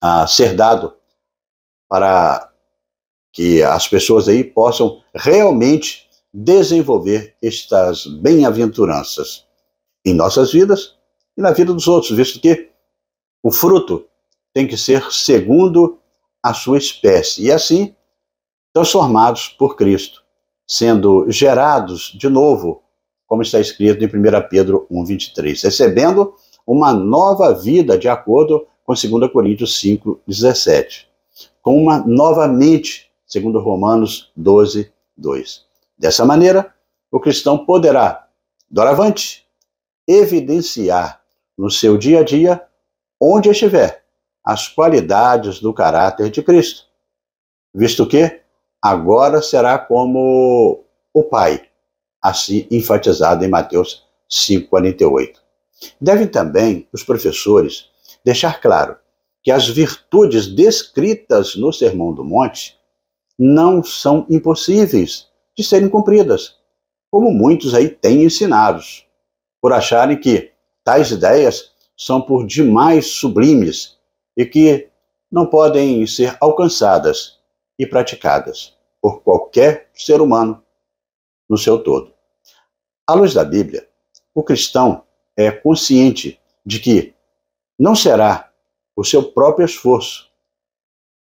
a 0.00 0.26
ser 0.26 0.54
dado 0.54 0.94
para 1.88 2.52
que 3.32 3.62
as 3.62 3.88
pessoas 3.88 4.28
aí 4.28 4.44
possam 4.44 5.02
realmente 5.12 6.08
desenvolver 6.32 7.34
estas 7.42 8.06
bem-aventuranças 8.06 9.44
em 10.04 10.14
nossas 10.14 10.52
vidas 10.52 10.96
e 11.36 11.42
na 11.42 11.50
vida 11.50 11.72
dos 11.72 11.88
outros, 11.88 12.16
visto 12.16 12.40
que 12.40 12.70
o 13.42 13.50
fruto 13.50 14.06
tem 14.56 14.66
que 14.66 14.78
ser 14.78 15.12
segundo 15.12 15.98
a 16.42 16.54
sua 16.54 16.78
espécie 16.78 17.44
e 17.44 17.52
assim 17.52 17.94
transformados 18.72 19.48
por 19.50 19.76
Cristo 19.76 20.24
sendo 20.66 21.30
gerados 21.30 22.16
de 22.18 22.26
novo, 22.30 22.82
como 23.26 23.42
está 23.42 23.60
escrito 23.60 24.02
em 24.02 24.06
1 24.06 24.48
Pedro 24.48 24.86
1,23, 24.90 25.62
recebendo 25.62 26.32
uma 26.66 26.94
nova 26.94 27.52
vida 27.52 27.98
de 27.98 28.08
acordo 28.08 28.66
com 28.82 28.94
2 28.94 29.30
Coríntios 29.30 29.78
5,17, 29.78 31.04
com 31.60 31.76
uma 31.76 31.98
nova 31.98 32.48
mente, 32.48 33.10
segundo 33.26 33.60
Romanos 33.60 34.32
12, 34.34 34.90
2. 35.18 35.66
Dessa 35.98 36.24
maneira, 36.24 36.74
o 37.12 37.20
cristão 37.20 37.66
poderá, 37.66 38.26
doravante, 38.70 39.46
evidenciar 40.08 41.20
no 41.58 41.70
seu 41.70 41.98
dia 41.98 42.20
a 42.20 42.24
dia, 42.24 42.62
onde 43.20 43.50
estiver, 43.50 44.05
as 44.46 44.68
qualidades 44.68 45.58
do 45.58 45.74
caráter 45.74 46.30
de 46.30 46.40
Cristo, 46.40 46.84
visto 47.74 48.06
que 48.06 48.40
agora 48.80 49.42
será 49.42 49.76
como 49.76 50.84
o 51.12 51.24
Pai, 51.24 51.68
assim 52.22 52.64
enfatizado 52.70 53.44
em 53.44 53.48
Mateus 53.48 54.06
5,48. 54.30 55.34
Devem 56.00 56.28
também 56.28 56.88
os 56.92 57.02
professores 57.02 57.86
deixar 58.24 58.60
claro 58.60 58.96
que 59.42 59.50
as 59.50 59.68
virtudes 59.68 60.46
descritas 60.46 61.56
no 61.56 61.72
Sermão 61.72 62.14
do 62.14 62.24
Monte 62.24 62.78
não 63.36 63.82
são 63.82 64.26
impossíveis 64.30 65.26
de 65.56 65.64
serem 65.64 65.88
cumpridas, 65.88 66.56
como 67.10 67.32
muitos 67.32 67.74
aí 67.74 67.88
têm 67.88 68.22
ensinados, 68.22 69.06
por 69.60 69.72
acharem 69.72 70.18
que 70.18 70.52
tais 70.84 71.10
ideias 71.10 71.72
são 71.96 72.20
por 72.20 72.46
demais 72.46 73.08
sublimes 73.08 73.95
e 74.36 74.44
que 74.44 74.88
não 75.30 75.46
podem 75.46 76.06
ser 76.06 76.36
alcançadas 76.40 77.38
e 77.78 77.86
praticadas 77.86 78.76
por 79.00 79.22
qualquer 79.22 79.90
ser 79.94 80.20
humano 80.20 80.62
no 81.48 81.56
seu 81.56 81.82
todo. 81.82 82.12
À 83.06 83.14
luz 83.14 83.34
da 83.34 83.44
Bíblia, 83.44 83.88
o 84.34 84.42
cristão 84.42 85.04
é 85.36 85.50
consciente 85.50 86.40
de 86.64 86.80
que 86.80 87.14
não 87.78 87.94
será 87.94 88.52
o 88.96 89.04
seu 89.04 89.32
próprio 89.32 89.64
esforço 89.64 90.30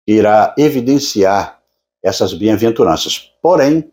que 0.06 0.14
irá 0.14 0.56
evidenciar 0.58 1.62
essas 2.02 2.34
bem-aventuranças. 2.34 3.34
Porém, 3.42 3.92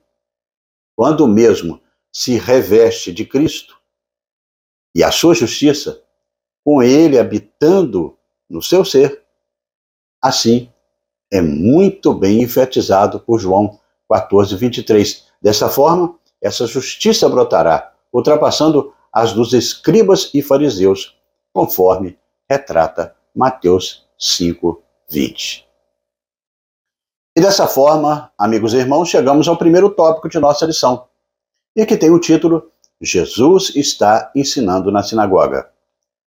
quando 0.96 1.26
mesmo 1.26 1.82
se 2.12 2.38
reveste 2.38 3.12
de 3.12 3.24
Cristo 3.26 3.76
e 4.94 5.02
a 5.02 5.10
sua 5.10 5.34
justiça, 5.34 6.02
com 6.64 6.80
ele 6.82 7.18
habitando 7.18 8.16
no 8.48 8.62
seu 8.62 8.84
ser, 8.84 9.22
assim 10.22 10.70
é 11.32 11.40
muito 11.40 12.14
bem 12.14 12.42
enfatizado 12.42 13.18
por 13.18 13.38
João 13.38 13.78
14, 14.08 14.54
23. 14.56 15.26
Dessa 15.42 15.68
forma, 15.68 16.16
essa 16.40 16.66
justiça 16.66 17.28
brotará, 17.28 17.92
ultrapassando 18.12 18.94
as 19.12 19.32
dos 19.32 19.52
escribas 19.52 20.30
e 20.32 20.42
fariseus, 20.42 21.16
conforme 21.52 22.18
retrata 22.48 23.16
Mateus 23.34 24.06
5, 24.18 24.82
20. 25.10 25.66
E 27.36 27.40
dessa 27.40 27.66
forma, 27.66 28.32
amigos 28.38 28.74
e 28.74 28.76
irmãos, 28.76 29.08
chegamos 29.08 29.48
ao 29.48 29.56
primeiro 29.56 29.90
tópico 29.90 30.28
de 30.28 30.38
nossa 30.38 30.64
lição, 30.64 31.08
e 31.74 31.84
que 31.84 31.96
tem 31.96 32.10
o 32.10 32.20
título 32.20 32.70
Jesus 33.00 33.74
está 33.74 34.30
ensinando 34.36 34.92
na 34.92 35.02
sinagoga. 35.02 35.73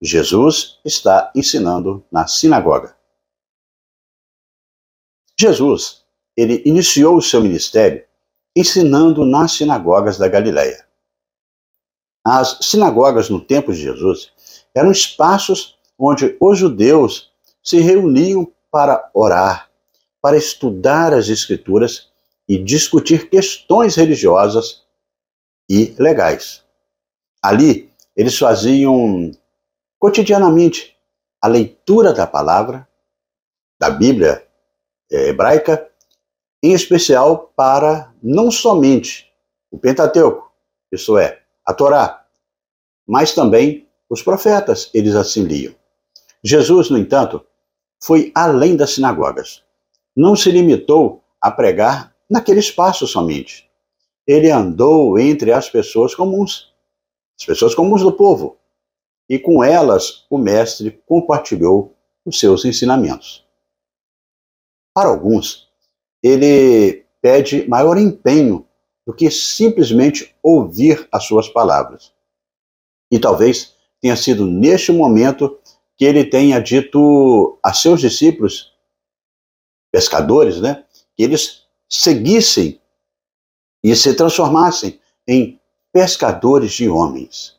Jesus 0.01 0.79
está 0.85 1.31
ensinando 1.35 2.05
na 2.11 2.27
sinagoga. 2.27 2.95
Jesus, 5.39 6.03
ele 6.35 6.61
iniciou 6.65 7.17
o 7.17 7.21
seu 7.21 7.41
ministério 7.41 8.05
ensinando 8.55 9.23
nas 9.23 9.51
sinagogas 9.51 10.17
da 10.17 10.27
Galileia. 10.27 10.87
As 12.25 12.59
sinagogas 12.61 13.29
no 13.29 13.39
tempo 13.39 13.71
de 13.71 13.79
Jesus 13.79 14.31
eram 14.73 14.91
espaços 14.91 15.77
onde 15.97 16.35
os 16.39 16.57
judeus 16.57 17.31
se 17.63 17.79
reuniam 17.79 18.51
para 18.71 19.09
orar, 19.13 19.69
para 20.21 20.37
estudar 20.37 21.13
as 21.13 21.29
escrituras 21.29 22.09
e 22.47 22.57
discutir 22.57 23.29
questões 23.29 23.95
religiosas 23.95 24.83
e 25.69 25.95
legais. 25.99 26.63
Ali, 27.41 27.91
eles 28.15 28.37
faziam 28.37 29.31
cotidianamente 29.99 30.95
a 31.41 31.47
leitura 31.47 32.13
da 32.13 32.27
palavra, 32.27 32.87
da 33.79 33.89
Bíblia 33.89 34.47
é, 35.11 35.29
hebraica, 35.29 35.89
em 36.61 36.73
especial 36.73 37.53
para 37.55 38.13
não 38.21 38.49
somente 38.49 39.31
o 39.71 39.77
Pentateuco, 39.77 40.51
isso 40.91 41.17
é, 41.17 41.41
a 41.65 41.73
Torá, 41.73 42.25
mas 43.07 43.33
também 43.33 43.87
os 44.09 44.21
profetas, 44.21 44.89
eles 44.93 45.15
assim 45.15 45.43
liam. 45.43 45.75
Jesus, 46.43 46.89
no 46.89 46.97
entanto, 46.97 47.45
foi 48.01 48.31
além 48.33 48.75
das 48.75 48.91
sinagogas. 48.91 49.63
Não 50.15 50.35
se 50.35 50.51
limitou 50.51 51.23
a 51.41 51.51
pregar 51.51 52.15
naquele 52.29 52.59
espaço 52.59 53.05
somente. 53.07 53.67
ele 54.25 54.51
andou 54.51 55.17
entre 55.17 55.53
as 55.53 55.69
pessoas 55.69 56.13
comuns, 56.13 56.73
as 57.39 57.45
pessoas 57.45 57.73
comuns 57.73 58.01
do 58.01 58.11
povo, 58.11 58.57
e 59.29 59.37
com 59.37 59.63
elas 59.63 60.25
o 60.29 60.37
Mestre 60.37 61.01
compartilhou 61.05 61.95
os 62.25 62.39
seus 62.39 62.65
ensinamentos. 62.65 63.45
Para 64.93 65.09
alguns, 65.09 65.69
ele 66.23 67.05
pede 67.21 67.67
maior 67.67 67.97
empenho 67.97 68.65
do 69.05 69.13
que 69.13 69.29
simplesmente 69.29 70.35
ouvir 70.41 71.07
as 71.11 71.23
suas 71.25 71.47
palavras. 71.47 72.13
E 73.11 73.19
talvez 73.19 73.75
tenha 74.01 74.15
sido 74.15 74.45
neste 74.45 74.91
momento 74.91 75.57
que 75.95 76.05
ele 76.05 76.25
tenha 76.25 76.59
dito 76.59 77.57
a 77.63 77.73
seus 77.73 78.01
discípulos, 78.01 78.73
pescadores, 79.91 80.61
né, 80.61 80.85
que 81.15 81.23
eles 81.23 81.63
seguissem 81.89 82.79
e 83.83 83.95
se 83.95 84.13
transformassem 84.13 84.99
em 85.27 85.59
pescadores 85.91 86.73
de 86.73 86.89
homens. 86.89 87.56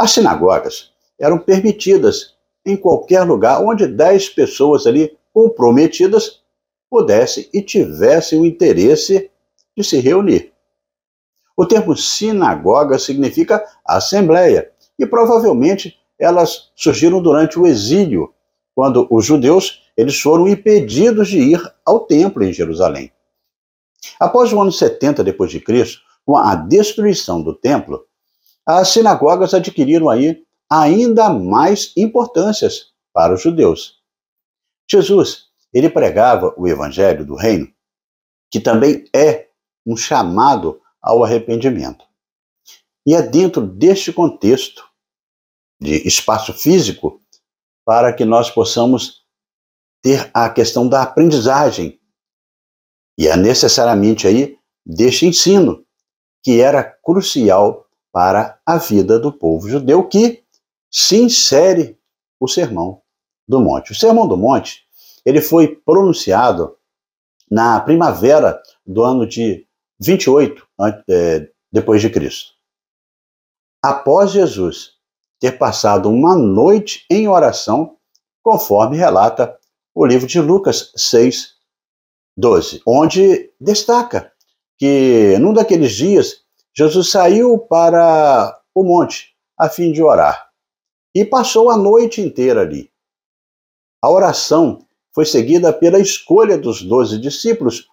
As 0.00 0.12
sinagogas 0.12 0.92
eram 1.18 1.38
permitidas 1.38 2.34
em 2.64 2.74
qualquer 2.74 3.22
lugar 3.22 3.62
onde 3.62 3.86
dez 3.86 4.30
pessoas 4.30 4.86
ali 4.86 5.14
comprometidas 5.30 6.40
pudessem 6.88 7.50
e 7.52 7.60
tivessem 7.60 8.40
o 8.40 8.46
interesse 8.46 9.30
de 9.76 9.84
se 9.84 10.00
reunir. 10.00 10.54
O 11.54 11.66
termo 11.66 11.94
sinagoga 11.94 12.98
significa 12.98 13.62
assembleia, 13.86 14.72
e 14.98 15.04
provavelmente 15.04 15.98
elas 16.18 16.70
surgiram 16.74 17.20
durante 17.20 17.58
o 17.58 17.66
exílio, 17.66 18.32
quando 18.74 19.06
os 19.10 19.26
judeus 19.26 19.82
eles 19.98 20.18
foram 20.18 20.48
impedidos 20.48 21.28
de 21.28 21.40
ir 21.40 21.74
ao 21.84 22.06
templo 22.06 22.42
em 22.42 22.54
Jerusalém. 22.54 23.12
Após 24.18 24.50
o 24.50 24.58
ano 24.62 24.72
70 24.72 25.22
depois 25.22 25.50
de 25.50 25.60
Cristo, 25.60 26.00
com 26.24 26.38
a 26.38 26.54
destruição 26.54 27.42
do 27.42 27.54
templo, 27.54 28.06
as 28.78 28.88
sinagogas 28.88 29.54
adquiriram 29.54 30.08
aí 30.08 30.44
ainda 30.70 31.28
mais 31.28 31.92
importâncias 31.96 32.92
para 33.12 33.34
os 33.34 33.42
judeus. 33.42 34.00
Jesus, 34.90 35.46
ele 35.72 35.90
pregava 35.90 36.54
o 36.56 36.68
evangelho 36.68 37.24
do 37.24 37.34
reino, 37.34 37.72
que 38.50 38.60
também 38.60 39.04
é 39.14 39.48
um 39.86 39.96
chamado 39.96 40.80
ao 41.00 41.24
arrependimento. 41.24 42.04
E 43.06 43.14
é 43.14 43.22
dentro 43.22 43.66
deste 43.66 44.12
contexto 44.12 44.88
de 45.80 46.06
espaço 46.06 46.52
físico 46.52 47.20
para 47.84 48.12
que 48.12 48.24
nós 48.24 48.50
possamos 48.50 49.24
ter 50.02 50.30
a 50.34 50.48
questão 50.50 50.88
da 50.88 51.02
aprendizagem. 51.02 51.98
E 53.18 53.26
é 53.26 53.36
necessariamente 53.36 54.26
aí 54.26 54.58
deste 54.84 55.26
ensino, 55.26 55.84
que 56.42 56.60
era 56.60 56.84
crucial 56.84 57.86
para 58.12 58.60
a 58.66 58.76
vida 58.76 59.18
do 59.18 59.32
povo 59.32 59.68
judeu, 59.68 60.06
que 60.06 60.42
se 60.90 61.16
insere 61.16 61.98
o 62.38 62.48
Sermão 62.48 63.02
do 63.48 63.60
Monte. 63.60 63.92
O 63.92 63.94
Sermão 63.94 64.26
do 64.26 64.36
Monte, 64.36 64.84
ele 65.24 65.40
foi 65.40 65.68
pronunciado 65.68 66.76
na 67.50 67.80
primavera 67.80 68.60
do 68.86 69.02
ano 69.02 69.26
de 69.26 69.66
28 69.98 70.66
é, 71.08 71.48
depois 71.70 72.00
de 72.00 72.10
Cristo. 72.10 72.52
Após 73.82 74.30
Jesus 74.30 74.92
ter 75.38 75.52
passado 75.58 76.08
uma 76.08 76.36
noite 76.36 77.04
em 77.10 77.28
oração, 77.28 77.96
conforme 78.42 78.96
relata 78.96 79.58
o 79.94 80.04
livro 80.04 80.26
de 80.26 80.40
Lucas 80.40 80.92
6, 80.96 81.54
12, 82.36 82.82
onde 82.86 83.52
destaca 83.60 84.32
que 84.78 85.36
num 85.38 85.52
daqueles 85.52 85.92
dias 85.92 86.39
Jesus 86.76 87.10
saiu 87.10 87.58
para 87.58 88.58
o 88.74 88.82
monte 88.82 89.34
a 89.58 89.68
fim 89.68 89.92
de 89.92 90.02
orar 90.02 90.50
e 91.14 91.24
passou 91.24 91.70
a 91.70 91.76
noite 91.76 92.20
inteira 92.20 92.60
ali. 92.60 92.90
A 94.02 94.10
oração 94.10 94.86
foi 95.14 95.26
seguida 95.26 95.72
pela 95.72 95.98
escolha 95.98 96.56
dos 96.56 96.82
doze 96.82 97.18
discípulos, 97.18 97.88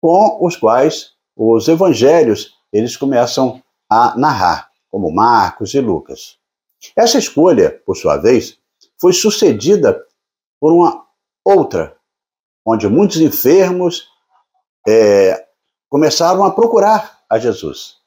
com 0.00 0.44
os 0.44 0.56
quais 0.56 1.12
os 1.36 1.68
evangelhos 1.68 2.54
eles 2.72 2.96
começam 2.96 3.62
a 3.88 4.16
narrar, 4.16 4.70
como 4.90 5.12
Marcos 5.12 5.74
e 5.74 5.80
Lucas. 5.80 6.38
Essa 6.96 7.18
escolha, 7.18 7.70
por 7.86 7.96
sua 7.96 8.16
vez, 8.16 8.58
foi 9.00 9.12
sucedida 9.12 10.04
por 10.60 10.72
uma 10.72 11.06
outra, 11.44 11.96
onde 12.66 12.88
muitos 12.88 13.18
enfermos 13.20 14.08
é, 14.88 15.46
começaram 15.88 16.44
a 16.44 16.50
procurar 16.50 17.20
a 17.28 17.38
Jesus. 17.38 18.03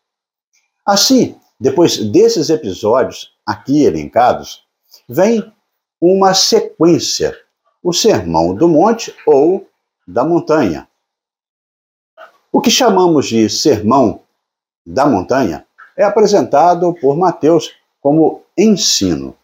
Assim, 0.88 1.36
depois 1.60 1.97
desses 1.97 2.50
episódios 2.50 3.34
aqui 3.45 3.84
elencados, 3.84 4.63
vem 5.10 5.52
uma 6.00 6.34
sequência, 6.34 7.38
o 7.84 7.91
Sermão 7.91 8.56
do 8.56 8.69
Monte 8.69 9.13
ou 9.26 9.67
da 10.08 10.23
Montanha. 10.23 10.88
O 12.50 12.62
que 12.62 12.71
chamamos 12.71 13.28
de 13.28 13.50
Sermão 13.50 14.21
da 14.86 15.06
Montanha 15.06 15.67
é 15.97 16.06
apresentado 16.06 16.93
por 17.02 17.17
Mateus 17.17 17.73
como 18.00 18.43
ensino. 18.58 19.36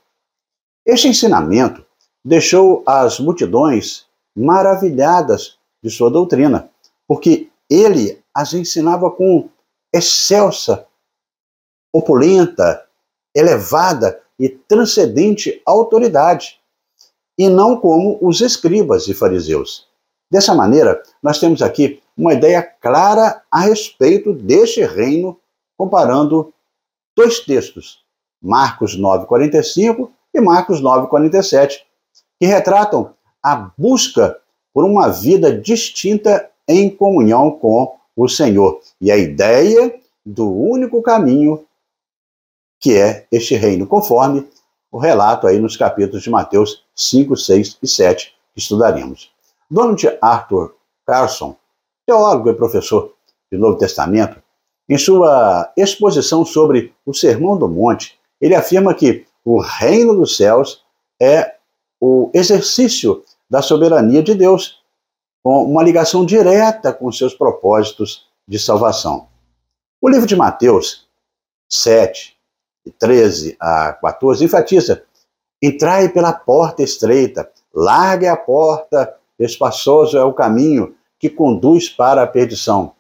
Este 0.86 1.10
ensinamento 1.10 1.86
deixou 2.24 2.84
as 2.86 3.20
multidões 3.20 4.06
maravilhadas 4.34 5.58
de 5.84 5.90
sua 5.90 6.10
doutrina, 6.10 6.70
porque 7.06 7.50
ele 7.70 8.24
as 8.34 8.54
ensinava 8.54 9.12
com 9.12 9.50
excelsa, 9.92 10.88
opulenta, 11.94 12.84
elevada 13.36 14.20
e 14.40 14.50
transcendente 14.50 15.62
autoridade, 15.66 16.60
e 17.38 17.48
não 17.48 17.78
como 17.78 18.18
os 18.22 18.42
escribas 18.42 19.08
e 19.08 19.14
fariseus. 19.14 19.88
Dessa 20.30 20.54
maneira, 20.54 21.02
nós 21.22 21.40
temos 21.40 21.62
aqui 21.62 22.02
uma 22.18 22.34
ideia 22.34 22.62
clara 22.62 23.42
a 23.52 23.62
respeito 23.62 24.34
deste 24.34 24.84
reino, 24.84 25.40
comparando 25.78 26.54
dois 27.16 27.40
textos 27.40 28.04
Marcos 28.44 29.00
9:45 29.00 30.12
e 30.34 30.42
Marcos 30.42 30.82
9:47, 30.82 31.86
que 32.40 32.46
retratam 32.46 33.14
a 33.42 33.72
busca 33.78 34.38
por 34.74 34.84
uma 34.84 35.08
vida 35.08 35.58
distinta 35.58 36.50
em 36.68 36.90
comunhão 36.90 37.52
com 37.52 37.96
o 38.16 38.28
Senhor 38.28 38.82
e 39.00 39.12
a 39.12 39.18
ideia 39.18 39.94
do 40.26 40.52
único 40.52 41.02
caminho 41.02 41.66
que 42.84 42.98
é 42.98 43.26
este 43.32 43.56
reino, 43.56 43.88
conforme 43.88 44.46
o 44.92 44.98
relato 44.98 45.48
aí 45.48 45.58
nos 45.58 45.78
capítulos 45.78 46.22
de 46.22 46.30
Mateus 46.30 46.84
5, 46.94 47.38
6 47.38 47.78
e 47.82 47.88
7 47.88 48.36
que 48.54 48.60
estudaremos. 48.60 49.32
Donald 49.72 50.06
Arthur 50.22 50.76
Carson, 51.08 51.56
teólogo 52.06 52.50
e 52.50 52.54
professor 52.54 53.14
do 53.50 53.58
Novo 53.58 53.78
Testamento, 53.78 54.44
em 54.90 54.98
sua 54.98 55.72
exposição 55.78 56.46
sobre 56.46 56.94
o 57.06 57.14
Sermão 57.14 57.58
do 57.58 57.70
Monte, 57.70 58.20
ele 58.42 58.54
afirma 58.54 58.94
que 58.94 59.26
o 59.46 59.62
reino 59.62 60.14
dos 60.14 60.36
céus 60.36 60.84
é 61.22 61.56
o 62.02 62.30
exercício 62.34 63.24
da 63.50 63.62
soberania 63.62 64.22
de 64.22 64.36
Deus, 64.36 64.84
com 65.42 65.64
uma 65.64 65.84
ligação 65.84 66.26
direta 66.26 66.92
com 66.92 67.10
seus 67.14 67.34
propósitos 67.34 68.28
de 68.46 68.60
salvação. 68.60 69.30
O 70.02 70.10
livro 70.10 70.28
de 70.28 70.36
Mateus 70.36 71.08
7, 71.70 72.33
13 72.92 73.56
a 73.60 73.94
14 73.94 74.44
enfatiza: 74.44 75.04
entrai 75.62 76.10
pela 76.10 76.34
porta 76.34 76.84
estreita, 76.84 77.50
larga 77.74 78.34
a 78.34 78.38
porta, 78.38 79.18
espaçoso 79.40 80.18
é 80.18 80.24
o 80.24 80.34
caminho 80.34 80.96
que 81.20 81.30
conduz 81.30 81.90
para 81.90 82.24
a 82.24 82.28
perdição. 82.28 82.94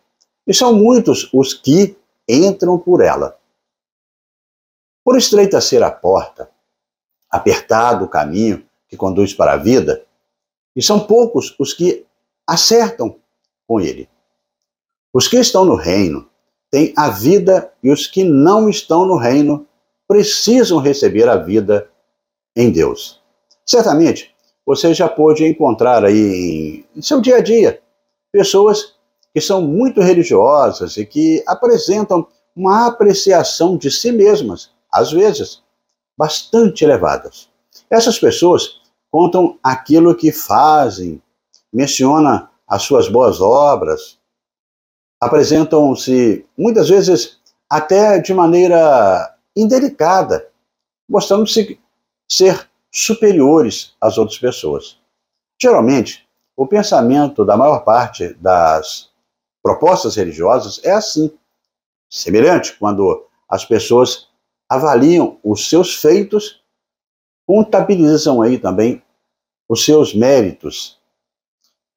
E 0.47 0.53
são 0.53 0.73
muitos 0.73 1.29
os 1.33 1.53
que 1.53 1.95
entram 2.27 2.77
por 2.77 3.01
ela. 3.01 3.37
Por 5.03 5.17
estreita 5.17 5.59
ser 5.59 5.83
a 5.83 5.91
porta, 5.91 6.49
apertado 7.29 8.05
o 8.05 8.09
caminho 8.09 8.65
que 8.87 8.95
conduz 8.95 9.33
para 9.33 9.53
a 9.53 9.57
vida, 9.57 10.05
e 10.75 10.81
são 10.81 11.01
poucos 11.01 11.55
os 11.59 11.73
que 11.73 12.05
acertam 12.47 13.17
com 13.67 13.79
ele. 13.79 14.09
Os 15.13 15.27
que 15.27 15.37
estão 15.37 15.65
no 15.65 15.75
reino 15.75 16.29
têm 16.71 16.93
a 16.97 17.09
vida 17.09 17.71
e 17.83 17.91
os 17.91 18.07
que 18.07 18.23
não 18.23 18.69
estão 18.69 19.05
no 19.05 19.17
reino 19.17 19.67
precisam 20.13 20.77
receber 20.77 21.27
a 21.27 21.37
vida 21.37 21.89
em 22.55 22.69
Deus. 22.69 23.19
Certamente, 23.65 24.31
você 24.63 24.93
já 24.93 25.09
pôde 25.09 25.43
encontrar 25.43 26.05
aí 26.05 26.85
em 26.95 27.01
seu 27.01 27.19
dia 27.19 27.37
a 27.37 27.41
dia 27.41 27.81
pessoas 28.31 28.93
que 29.33 29.41
são 29.41 29.63
muito 29.63 30.01
religiosas 30.01 30.97
e 30.97 31.05
que 31.07 31.43
apresentam 31.47 32.27
uma 32.55 32.85
apreciação 32.85 33.75
de 33.75 33.89
si 33.89 34.11
mesmas 34.11 34.69
às 34.91 35.11
vezes, 35.11 35.63
bastante 36.15 36.83
elevadas. 36.83 37.49
Essas 37.89 38.19
pessoas 38.19 38.81
contam 39.09 39.57
aquilo 39.63 40.15
que 40.15 40.31
fazem, 40.31 41.19
menciona 41.73 42.51
as 42.67 42.83
suas 42.83 43.09
boas 43.09 43.41
obras, 43.41 44.19
apresentam-se 45.19 46.45
muitas 46.55 46.87
vezes 46.87 47.39
até 47.67 48.19
de 48.19 48.31
maneira 48.31 49.32
indelicada, 49.55 50.49
mostrando-se 51.07 51.79
ser 52.29 52.69
superiores 52.91 53.95
às 53.99 54.17
outras 54.17 54.37
pessoas. 54.37 54.97
Geralmente, 55.61 56.27
o 56.55 56.67
pensamento 56.67 57.43
da 57.45 57.57
maior 57.57 57.83
parte 57.83 58.33
das 58.35 59.09
propostas 59.61 60.15
religiosas 60.15 60.79
é 60.83 60.91
assim, 60.91 61.31
semelhante 62.09 62.77
quando 62.77 63.25
as 63.49 63.65
pessoas 63.65 64.27
avaliam 64.69 65.39
os 65.43 65.69
seus 65.69 65.95
feitos, 65.95 66.63
contabilizam 67.45 68.41
aí 68.41 68.57
também 68.57 69.01
os 69.67 69.83
seus 69.83 70.13
méritos 70.13 70.99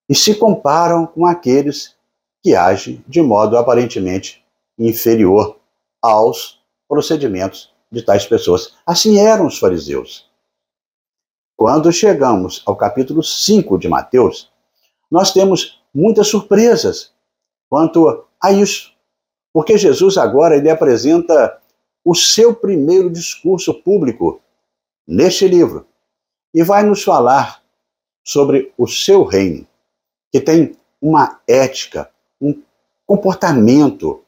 e 0.08 0.14
se 0.14 0.34
comparam 0.34 1.06
com 1.06 1.26
aqueles 1.26 1.94
que 2.42 2.54
agem 2.54 3.04
de 3.08 3.20
modo 3.20 3.58
aparentemente 3.58 4.44
inferior 4.78 5.58
aos 6.00 6.55
procedimentos 6.88 7.74
de 7.90 8.02
tais 8.02 8.26
pessoas. 8.26 8.74
Assim 8.86 9.18
eram 9.18 9.46
os 9.46 9.58
fariseus. 9.58 10.30
Quando 11.56 11.92
chegamos 11.92 12.62
ao 12.66 12.76
capítulo 12.76 13.22
5 13.22 13.78
de 13.78 13.88
Mateus, 13.88 14.50
nós 15.10 15.32
temos 15.32 15.82
muitas 15.94 16.28
surpresas 16.28 17.12
quanto 17.68 18.26
a 18.42 18.52
isso. 18.52 18.92
Porque 19.52 19.78
Jesus 19.78 20.18
agora 20.18 20.56
ele 20.56 20.68
apresenta 20.68 21.60
o 22.04 22.14
seu 22.14 22.54
primeiro 22.54 23.10
discurso 23.10 23.72
público 23.72 24.40
neste 25.06 25.48
livro 25.48 25.86
e 26.52 26.62
vai 26.62 26.82
nos 26.82 27.02
falar 27.02 27.62
sobre 28.22 28.72
o 28.76 28.86
seu 28.86 29.24
reino, 29.24 29.66
que 30.32 30.40
tem 30.40 30.76
uma 31.00 31.40
ética, 31.46 32.10
um 32.40 32.62
comportamento, 33.06 34.24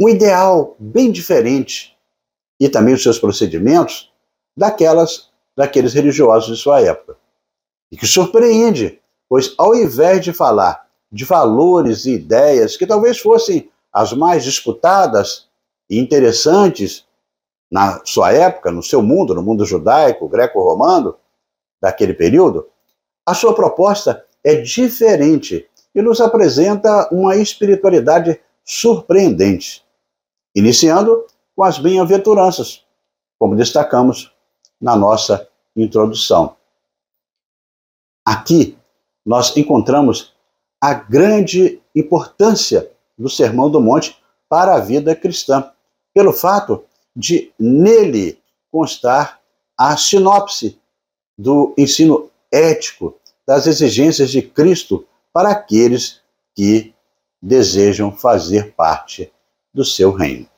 um 0.00 0.08
ideal 0.08 0.76
bem 0.78 1.10
diferente 1.10 1.96
e 2.60 2.68
também 2.68 2.94
os 2.94 3.02
seus 3.02 3.18
procedimentos 3.18 4.12
daquelas 4.56 5.32
daqueles 5.56 5.94
religiosos 5.94 6.56
de 6.56 6.62
sua 6.62 6.80
época. 6.80 7.16
E 7.92 7.96
que 7.96 8.06
surpreende, 8.06 9.00
pois 9.28 9.54
ao 9.56 9.74
invés 9.74 10.24
de 10.24 10.32
falar 10.32 10.84
de 11.12 11.24
valores 11.24 12.06
e 12.06 12.14
ideias 12.14 12.76
que 12.76 12.86
talvez 12.86 13.18
fossem 13.18 13.70
as 13.92 14.12
mais 14.12 14.42
disputadas 14.42 15.46
e 15.88 15.98
interessantes 15.98 17.06
na 17.70 18.04
sua 18.04 18.32
época, 18.32 18.72
no 18.72 18.82
seu 18.82 19.00
mundo, 19.00 19.34
no 19.34 19.42
mundo 19.42 19.64
judaico, 19.64 20.28
greco-romano, 20.28 21.16
daquele 21.80 22.14
período, 22.14 22.68
a 23.26 23.34
sua 23.34 23.54
proposta 23.54 24.24
é 24.42 24.56
diferente 24.56 25.68
e 25.94 26.02
nos 26.02 26.20
apresenta 26.20 27.08
uma 27.12 27.36
espiritualidade 27.36 28.40
surpreendente, 28.64 29.84
iniciando 30.54 31.26
com 31.54 31.62
as 31.62 31.78
bem-aventuranças, 31.78 32.84
como 33.38 33.54
destacamos 33.54 34.32
na 34.80 34.96
nossa 34.96 35.48
introdução. 35.76 36.56
Aqui 38.24 38.76
nós 39.24 39.56
encontramos 39.56 40.34
a 40.80 40.94
grande 40.94 41.80
importância 41.94 42.90
do 43.16 43.28
Sermão 43.28 43.70
do 43.70 43.80
Monte 43.80 44.16
para 44.48 44.74
a 44.74 44.80
vida 44.80 45.14
cristã, 45.14 45.70
pelo 46.12 46.32
fato 46.32 46.84
de 47.14 47.52
nele 47.58 48.38
constar 48.70 49.40
a 49.76 49.96
sinopse 49.96 50.78
do 51.36 51.74
ensino 51.76 52.30
ético 52.50 53.18
das 53.46 53.66
exigências 53.66 54.30
de 54.30 54.42
Cristo 54.42 55.06
para 55.32 55.50
aqueles 55.50 56.20
que 56.54 56.93
desejam 57.44 58.10
fazer 58.10 58.72
parte 58.72 59.30
do 59.72 59.84
seu 59.84 60.10
reino. 60.10 60.48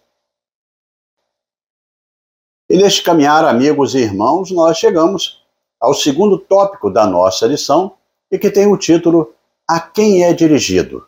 E 2.70 2.76
neste 2.76 3.02
caminhar, 3.02 3.44
amigos 3.44 3.94
e 3.96 3.98
irmãos, 3.98 4.52
nós 4.52 4.78
chegamos 4.78 5.44
ao 5.80 5.92
segundo 5.92 6.38
tópico 6.38 6.88
da 6.88 7.04
nossa 7.04 7.44
lição 7.46 7.96
e 8.30 8.38
que 8.38 8.52
tem 8.52 8.70
o 8.70 8.76
título 8.76 9.34
A 9.68 9.80
quem 9.80 10.22
é 10.22 10.32
dirigido? 10.32 11.04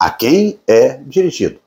A 0.00 0.10
quem 0.12 0.60
é 0.66 0.98
dirigido? 0.98 1.60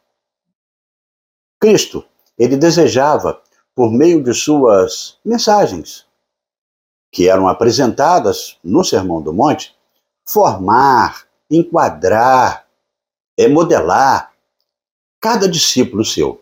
Cristo, 1.59 2.05
ele 2.37 2.55
desejava, 2.55 3.41
por 3.75 3.91
meio 3.91 4.23
de 4.23 4.33
suas 4.33 5.17
mensagens, 5.23 6.05
que 7.11 7.27
eram 7.27 7.47
apresentadas 7.47 8.57
no 8.63 8.85
Sermão 8.85 9.21
do 9.21 9.33
Monte, 9.33 9.75
formar, 10.25 11.27
enquadrar, 11.49 12.68
é, 13.39 13.47
modelar 13.47 14.34
cada 15.21 15.47
discípulo 15.47 16.04
seu, 16.04 16.41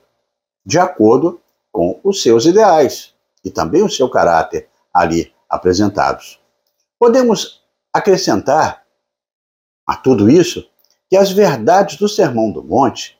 de 0.65 0.79
acordo 0.79 1.39
com 1.71 1.99
os 2.03 2.23
seus 2.23 2.45
ideais 2.45 3.13
e 3.45 3.51
também 3.51 3.83
o 3.83 3.89
seu 3.89 4.09
caráter 4.09 4.67
ali 4.91 5.31
apresentados. 5.47 6.39
Podemos 6.97 7.63
acrescentar 7.93 8.83
a 9.85 9.95
tudo 9.95 10.27
isso 10.27 10.67
que 11.07 11.15
as 11.15 11.31
verdades 11.31 11.97
do 11.97 12.09
Sermão 12.09 12.51
do 12.51 12.63
Monte 12.63 13.15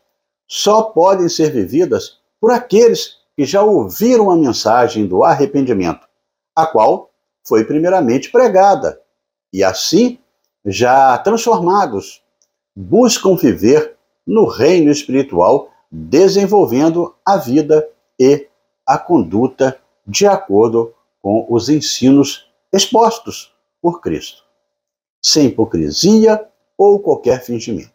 só 0.48 0.82
podem 0.82 1.30
ser 1.30 1.52
vividas 1.52 2.20
por 2.42 2.52
aqueles 2.52 3.18
que 3.36 3.46
já 3.46 3.62
ouviram 3.62 4.32
a 4.32 4.36
mensagem 4.36 5.06
do 5.06 5.24
arrependimento, 5.24 6.08
a 6.56 6.66
qual 6.66 7.12
foi 7.48 7.64
primeiramente 7.64 8.32
pregada, 8.32 9.00
e 9.54 9.64
assim, 9.64 10.20
já 10.66 11.18
transformados, 11.20 12.24
buscam 12.80 13.36
viver 13.36 13.98
no 14.26 14.46
reino 14.46 14.92
espiritual, 14.92 15.72
desenvolvendo 15.90 17.16
a 17.26 17.38
vida 17.38 17.90
e 18.20 18.48
a 18.86 19.00
conduta 19.00 19.82
de 20.06 20.28
acordo 20.28 20.94
com 21.20 21.48
os 21.50 21.70
ensinos 21.70 22.48
expostos 22.72 23.52
por 23.82 24.00
Cristo, 24.00 24.44
sem 25.20 25.48
hipocrisia 25.48 26.48
ou 26.78 27.00
qualquer 27.00 27.44
fingimento. 27.44 27.92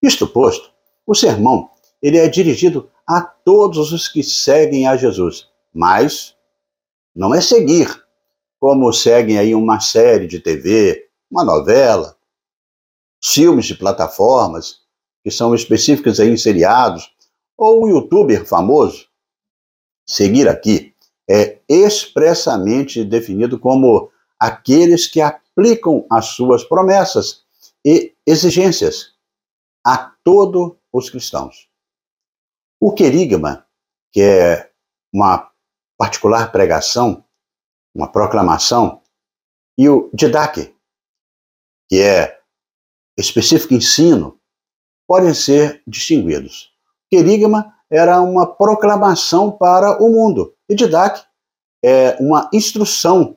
Isto 0.00 0.28
posto, 0.28 0.70
o 1.04 1.12
sermão 1.12 1.70
ele 2.00 2.16
é 2.16 2.28
dirigido 2.28 2.88
a 3.04 3.20
todos 3.20 3.92
os 3.92 4.06
que 4.06 4.22
seguem 4.22 4.86
a 4.86 4.96
Jesus, 4.96 5.48
mas 5.74 6.36
não 7.14 7.34
é 7.34 7.40
seguir 7.40 8.04
como 8.60 8.92
seguem 8.92 9.36
aí 9.36 9.52
uma 9.52 9.80
série 9.80 10.28
de 10.28 10.38
TV, 10.38 11.08
uma 11.28 11.44
novela, 11.44 12.16
filmes 13.22 13.66
de 13.66 13.74
plataformas 13.74 14.80
que 15.22 15.30
são 15.30 15.54
específicos 15.54 16.18
aí 16.18 16.30
em 16.30 16.36
seriados, 16.36 17.14
ou 17.56 17.84
um 17.84 17.88
youtuber 17.88 18.46
famoso. 18.46 19.06
Seguir 20.06 20.48
aqui 20.48 20.94
é 21.28 21.60
expressamente 21.68 23.04
definido 23.04 23.58
como 23.58 24.10
aqueles 24.38 25.06
que 25.06 25.20
aplicam 25.20 26.06
as 26.10 26.26
suas 26.26 26.64
promessas 26.64 27.44
e 27.84 28.14
exigências 28.26 29.12
a 29.84 29.96
todos 30.24 30.72
os 30.92 31.10
cristãos. 31.10 31.68
O 32.80 32.92
querigma, 32.92 33.66
que 34.10 34.22
é 34.22 34.70
uma 35.12 35.50
particular 35.98 36.50
pregação 36.50 37.24
uma 37.94 38.10
proclamação, 38.10 39.02
e 39.76 39.88
o 39.88 40.10
didaque, 40.12 40.74
que 41.88 42.00
é 42.00 42.39
específico 43.20 43.74
ensino, 43.74 44.38
podem 45.06 45.34
ser 45.34 45.82
distinguidos. 45.86 46.72
Querigma 47.10 47.74
era 47.90 48.20
uma 48.20 48.46
proclamação 48.46 49.50
para 49.50 50.02
o 50.02 50.08
mundo, 50.08 50.54
e 50.68 50.74
didaque 50.74 51.22
é 51.84 52.16
uma 52.20 52.48
instrução 52.52 53.36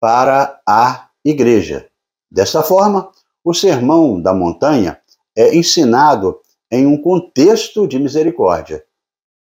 para 0.00 0.60
a 0.66 1.10
igreja. 1.24 1.88
Dessa 2.30 2.62
forma, 2.62 3.10
o 3.44 3.52
sermão 3.52 4.20
da 4.20 4.32
montanha 4.32 5.00
é 5.36 5.54
ensinado 5.54 6.40
em 6.70 6.86
um 6.86 7.00
contexto 7.00 7.86
de 7.86 7.98
misericórdia. 7.98 8.84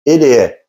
Ele 0.06 0.32
é 0.32 0.62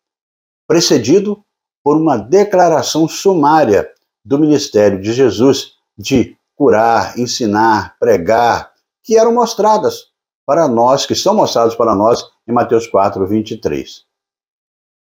precedido 0.66 1.44
por 1.84 1.96
uma 1.96 2.16
declaração 2.16 3.06
sumária 3.06 3.88
do 4.24 4.38
ministério 4.38 5.00
de 5.00 5.12
Jesus 5.12 5.74
de 5.96 6.36
curar, 6.56 7.18
ensinar, 7.18 7.96
pregar, 7.98 8.72
que 9.04 9.16
eram 9.16 9.32
mostradas 9.32 10.06
para 10.44 10.66
nós, 10.66 11.06
que 11.06 11.14
são 11.14 11.34
mostradas 11.34 11.74
para 11.74 11.94
nós 11.94 12.24
em 12.48 12.52
Mateus 12.52 12.86
4, 12.86 13.24
23. 13.26 14.04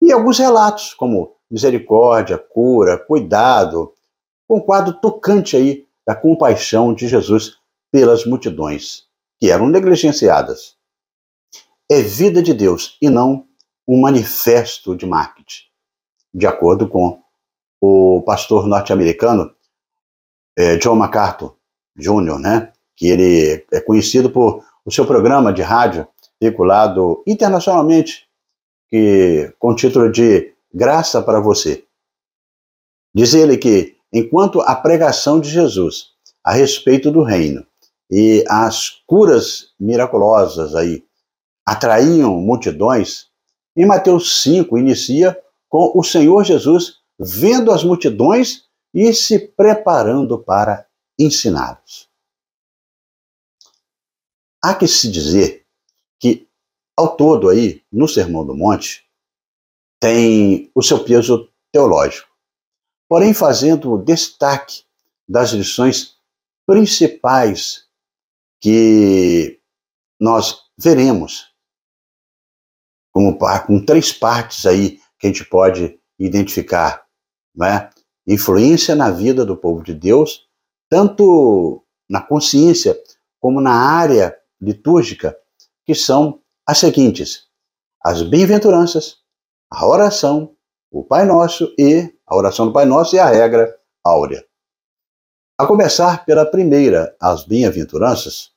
E 0.00 0.12
alguns 0.12 0.38
relatos, 0.38 0.94
como 0.94 1.34
misericórdia, 1.50 2.38
cura, 2.38 2.98
cuidado, 2.98 3.92
com 4.46 4.58
um 4.58 4.60
quadro 4.60 4.92
tocante 5.00 5.56
aí 5.56 5.86
da 6.06 6.14
compaixão 6.14 6.94
de 6.94 7.08
Jesus 7.08 7.58
pelas 7.90 8.24
multidões, 8.24 9.04
que 9.40 9.50
eram 9.50 9.66
negligenciadas. 9.66 10.76
É 11.90 12.02
vida 12.02 12.42
de 12.42 12.52
Deus 12.52 12.96
e 13.00 13.08
não 13.08 13.46
um 13.86 14.00
manifesto 14.00 14.94
de 14.94 15.06
marketing 15.06 15.68
de 16.32 16.46
acordo 16.46 16.88
com 16.88 17.20
o 17.80 18.22
pastor 18.22 18.66
norte-americano 18.66 19.54
é, 20.58 20.76
John 20.76 20.96
MacArthur 20.96 21.54
Jr., 21.96 22.38
né? 22.40 22.72
que 22.96 23.06
ele 23.06 23.64
é 23.70 23.80
conhecido 23.80 24.28
por 24.28 24.64
o 24.84 24.90
seu 24.90 25.06
programa 25.06 25.52
de 25.52 25.62
rádio, 25.62 26.06
veiculado 26.40 27.22
internacionalmente, 27.26 28.26
que, 28.88 29.52
com 29.58 29.70
o 29.70 29.76
título 29.76 30.10
de 30.10 30.52
Graça 30.74 31.22
para 31.22 31.40
Você. 31.40 31.84
Diz 33.14 33.34
ele 33.34 33.56
que, 33.56 33.96
enquanto 34.12 34.60
a 34.60 34.74
pregação 34.74 35.38
de 35.38 35.48
Jesus 35.48 36.08
a 36.42 36.52
respeito 36.52 37.10
do 37.10 37.22
reino 37.22 37.64
e 38.10 38.44
as 38.48 39.02
curas 39.06 39.68
miraculosas 39.78 40.74
aí 40.74 41.04
atraíam 41.64 42.34
multidões, 42.40 43.26
em 43.76 43.86
Mateus 43.86 44.42
5 44.42 44.76
inicia 44.76 45.38
com 45.68 45.92
o 45.94 46.02
Senhor 46.02 46.42
Jesus 46.42 46.96
vendo 47.18 47.70
as 47.70 47.84
multidões 47.84 48.67
e 48.92 49.12
se 49.12 49.38
preparando 49.38 50.38
para 50.38 50.88
ensiná-los. 51.18 52.08
Há 54.62 54.74
que 54.74 54.88
se 54.88 55.10
dizer 55.10 55.66
que, 56.18 56.48
ao 56.96 57.16
todo 57.16 57.48
aí, 57.48 57.84
no 57.92 58.08
Sermão 58.08 58.44
do 58.44 58.56
Monte, 58.56 59.08
tem 60.00 60.70
o 60.74 60.82
seu 60.82 61.04
peso 61.04 61.52
teológico, 61.72 62.28
porém 63.08 63.34
fazendo 63.34 63.92
o 63.92 64.02
destaque 64.02 64.84
das 65.28 65.50
lições 65.50 66.16
principais 66.66 67.86
que 68.60 69.60
nós 70.20 70.64
veremos 70.76 71.48
como 73.18 73.36
com 73.66 73.84
três 73.84 74.12
partes 74.12 74.64
aí 74.64 75.00
que 75.18 75.26
a 75.26 75.30
gente 75.30 75.44
pode 75.44 75.98
identificar, 76.18 77.04
né? 77.54 77.90
Influência 78.30 78.94
na 78.94 79.10
vida 79.10 79.42
do 79.44 79.56
povo 79.56 79.82
de 79.82 79.94
Deus, 79.94 80.46
tanto 80.90 81.82
na 82.06 82.20
consciência 82.20 82.94
como 83.40 83.58
na 83.58 83.72
área 83.72 84.36
litúrgica, 84.60 85.34
que 85.86 85.94
são 85.94 86.40
as 86.66 86.76
seguintes: 86.76 87.46
as 88.04 88.22
bem-aventuranças, 88.22 89.16
a 89.70 89.86
oração, 89.86 90.54
o 90.90 91.02
Pai 91.02 91.24
Nosso 91.24 91.74
e 91.78 92.12
a 92.26 92.36
oração 92.36 92.66
do 92.66 92.72
Pai 92.72 92.84
Nosso 92.84 93.16
e 93.16 93.18
a 93.18 93.26
regra 93.26 93.74
áurea. 94.04 94.44
A 95.56 95.66
começar 95.66 96.24
pela 96.24 96.44
primeira, 96.46 97.16
as 97.18 97.44
bem-aventuranças, 97.44 98.52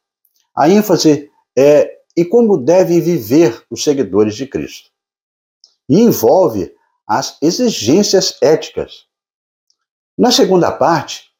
a 0.55 0.69
ênfase 0.69 1.31
é 1.57 1.99
em 2.15 2.27
como 2.27 2.57
devem 2.57 2.99
viver 2.99 3.65
os 3.69 3.84
seguidores 3.84 4.36
de 4.36 4.45
Cristo. 4.45 4.89
E 5.88 5.99
envolve 5.99 6.75
as 7.07 7.38
exigências 7.41 8.38
éticas. 8.41 9.05
Na 10.17 10.32
segunda 10.32 10.71
parte, 10.71 11.32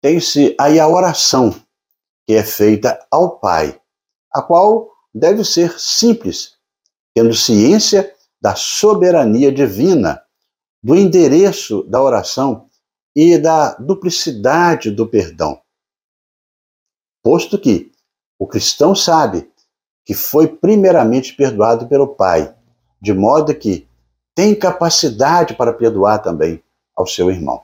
tem-se 0.00 0.54
aí 0.58 0.78
a 0.78 0.88
oração, 0.88 1.54
que 2.26 2.34
é 2.34 2.42
feita 2.42 3.04
ao 3.10 3.38
Pai, 3.38 3.80
a 4.32 4.40
qual 4.40 4.90
deve 5.14 5.44
ser 5.44 5.78
simples, 5.78 6.56
tendo 7.14 7.34
ciência 7.34 8.14
da 8.40 8.54
soberania 8.54 9.52
divina, 9.52 10.22
do 10.82 10.96
endereço 10.96 11.84
da 11.84 12.02
oração 12.02 12.68
e 13.14 13.38
da 13.38 13.74
duplicidade 13.74 14.90
do 14.90 15.06
perdão. 15.06 15.60
Posto 17.22 17.58
que 17.58 17.92
o 18.38 18.46
cristão 18.46 18.94
sabe 18.94 19.48
que 20.04 20.14
foi 20.14 20.48
primeiramente 20.48 21.34
perdoado 21.34 21.86
pelo 21.86 22.16
Pai, 22.16 22.56
de 23.00 23.12
modo 23.12 23.54
que 23.54 23.86
tem 24.34 24.54
capacidade 24.54 25.54
para 25.54 25.72
perdoar 25.72 26.18
também 26.20 26.62
ao 26.96 27.06
seu 27.06 27.30
irmão. 27.30 27.62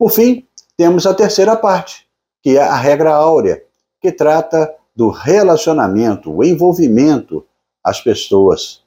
Por 0.00 0.10
fim, 0.10 0.48
temos 0.78 1.06
a 1.06 1.12
terceira 1.12 1.54
parte, 1.54 2.08
que 2.42 2.56
é 2.56 2.62
a 2.62 2.74
regra 2.74 3.14
áurea, 3.14 3.62
que 4.00 4.10
trata 4.10 4.74
do 4.96 5.10
relacionamento, 5.10 6.34
o 6.34 6.42
envolvimento 6.42 7.46
às 7.84 8.00
pessoas. 8.00 8.82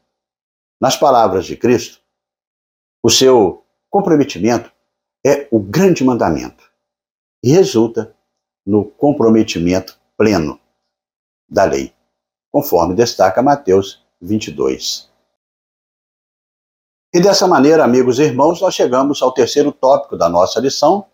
Nas 0.82 0.98
palavras 0.98 1.46
de 1.46 1.56
Cristo, 1.56 2.02
o 3.04 3.12
seu 3.12 3.64
comprometimento 3.92 4.74
é 5.24 5.48
o 5.52 5.60
grande 5.60 6.04
mandamento 6.04 6.68
e 7.44 7.52
resulta 7.52 8.18
no 8.66 8.84
comprometimento 8.84 10.00
pleno 10.18 10.60
da 11.48 11.64
lei, 11.64 11.94
conforme 12.52 12.96
destaca 12.96 13.44
Mateus 13.44 14.04
22. 14.20 15.13
E 17.16 17.22
dessa 17.22 17.48
maneira, 17.48 17.84
amigos 17.84 18.18
e 18.18 18.24
irmãos, 18.24 18.60
nós 18.60 18.74
chegamos 18.74 19.22
ao 19.22 19.32
terceiro 19.32 19.72
tópico 19.72 20.18
da 20.18 20.28
nossa 20.28 20.60
lição 20.60 21.06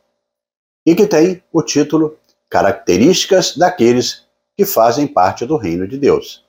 e 0.86 0.96
que 0.96 1.06
tem 1.06 1.44
o 1.52 1.62
título 1.62 2.18
Características 2.50 3.58
daqueles 3.58 4.26
que 4.56 4.66
fazem 4.66 5.06
parte 5.06 5.46
do 5.46 5.58
reino 5.58 5.86
de 5.86 5.98
Deus. 5.98 6.48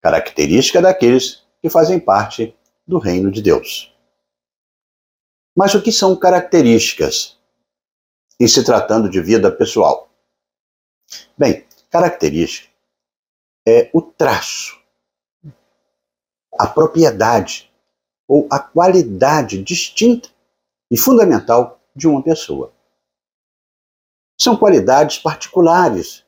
Característica 0.00 0.80
daqueles 0.80 1.42
que 1.60 1.68
fazem 1.68 1.98
parte 1.98 2.56
do 2.86 2.98
reino 2.98 3.30
de 3.30 3.42
Deus. 3.42 3.92
Mas 5.56 5.74
o 5.74 5.82
que 5.82 5.90
são 5.90 6.14
características 6.14 7.36
em 8.38 8.46
se 8.46 8.64
tratando 8.64 9.10
de 9.10 9.20
vida 9.20 9.50
pessoal? 9.50 10.08
Bem, 11.36 11.66
característica 11.90 12.68
é 13.66 13.90
o 13.92 14.00
traço, 14.00 14.80
a 16.56 16.68
propriedade 16.68 17.69
ou 18.30 18.46
a 18.48 18.60
qualidade 18.60 19.60
distinta 19.60 20.28
e 20.88 20.96
fundamental 20.96 21.80
de 21.96 22.06
uma 22.06 22.22
pessoa. 22.22 22.72
São 24.40 24.56
qualidades 24.56 25.18
particulares 25.18 26.24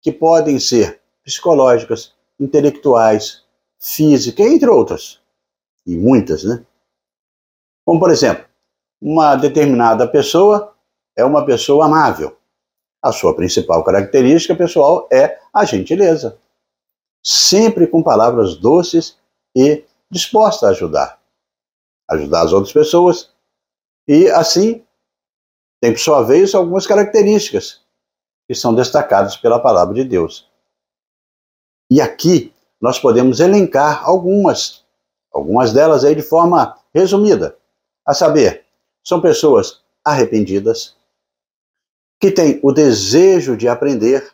que 0.00 0.10
podem 0.10 0.58
ser 0.58 1.02
psicológicas, 1.22 2.14
intelectuais, 2.40 3.44
físicas, 3.78 4.46
entre 4.46 4.66
outras. 4.66 5.20
E 5.86 5.94
muitas, 5.94 6.42
né? 6.42 6.64
Como, 7.84 8.00
por 8.00 8.10
exemplo, 8.10 8.46
uma 8.98 9.36
determinada 9.36 10.08
pessoa 10.08 10.74
é 11.14 11.22
uma 11.22 11.44
pessoa 11.44 11.84
amável. 11.84 12.34
A 13.02 13.12
sua 13.12 13.36
principal 13.36 13.84
característica 13.84 14.56
pessoal 14.56 15.06
é 15.12 15.38
a 15.52 15.66
gentileza. 15.66 16.38
Sempre 17.22 17.86
com 17.86 18.02
palavras 18.02 18.56
doces 18.56 19.18
e 19.54 19.84
disposta 20.10 20.68
a 20.68 20.70
ajudar. 20.70 21.21
Ajudar 22.12 22.42
as 22.42 22.52
outras 22.52 22.72
pessoas. 22.72 23.30
E 24.06 24.28
assim, 24.28 24.84
tem 25.80 25.92
por 25.92 25.98
sua 25.98 26.22
vez 26.22 26.54
algumas 26.54 26.86
características 26.86 27.80
que 28.46 28.54
são 28.54 28.74
destacadas 28.74 29.36
pela 29.36 29.60
palavra 29.60 29.94
de 29.94 30.04
Deus. 30.04 30.50
E 31.90 32.00
aqui 32.00 32.52
nós 32.80 32.98
podemos 32.98 33.40
elencar 33.40 34.02
algumas, 34.04 34.84
algumas 35.32 35.72
delas 35.72 36.04
aí 36.04 36.14
de 36.14 36.22
forma 36.22 36.76
resumida, 36.94 37.56
a 38.06 38.12
saber, 38.12 38.64
são 39.04 39.20
pessoas 39.20 39.80
arrependidas, 40.04 40.96
que 42.20 42.30
têm 42.30 42.60
o 42.62 42.72
desejo 42.72 43.56
de 43.56 43.68
aprender 43.68 44.32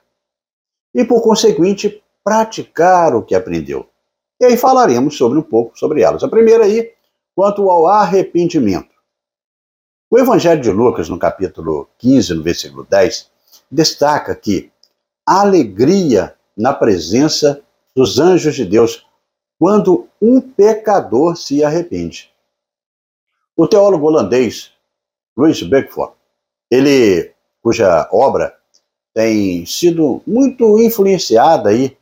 e, 0.94 1.04
por 1.04 1.22
conseguinte, 1.22 2.02
praticar 2.22 3.14
o 3.14 3.22
que 3.22 3.34
aprendeu. 3.34 3.88
E 4.40 4.44
aí 4.44 4.56
falaremos 4.56 5.16
sobre 5.16 5.38
um 5.38 5.42
pouco 5.42 5.78
sobre 5.78 6.02
elas. 6.02 6.22
A 6.22 6.28
primeira 6.28 6.64
aí, 6.64 6.92
quanto 7.38 7.70
ao 7.70 7.86
arrependimento. 7.86 8.92
O 10.10 10.18
Evangelho 10.18 10.60
de 10.60 10.72
Lucas, 10.72 11.08
no 11.08 11.16
capítulo 11.16 11.88
15, 11.96 12.34
no 12.34 12.42
versículo 12.42 12.84
10, 12.84 13.30
destaca 13.70 14.34
que 14.34 14.72
a 15.24 15.42
alegria 15.42 16.34
na 16.56 16.74
presença 16.74 17.62
dos 17.94 18.18
anjos 18.18 18.56
de 18.56 18.64
Deus 18.64 19.06
quando 19.56 20.08
um 20.20 20.40
pecador 20.40 21.36
se 21.36 21.62
arrepende. 21.62 22.28
O 23.56 23.68
teólogo 23.68 24.08
holandês 24.08 24.72
Louis 25.36 25.62
Beckford, 25.62 26.14
ele 26.68 27.32
cuja 27.62 28.08
obra 28.10 28.58
tem 29.14 29.64
sido 29.64 30.20
muito 30.26 30.76
influenciada 30.80 31.68
aí 31.68 31.96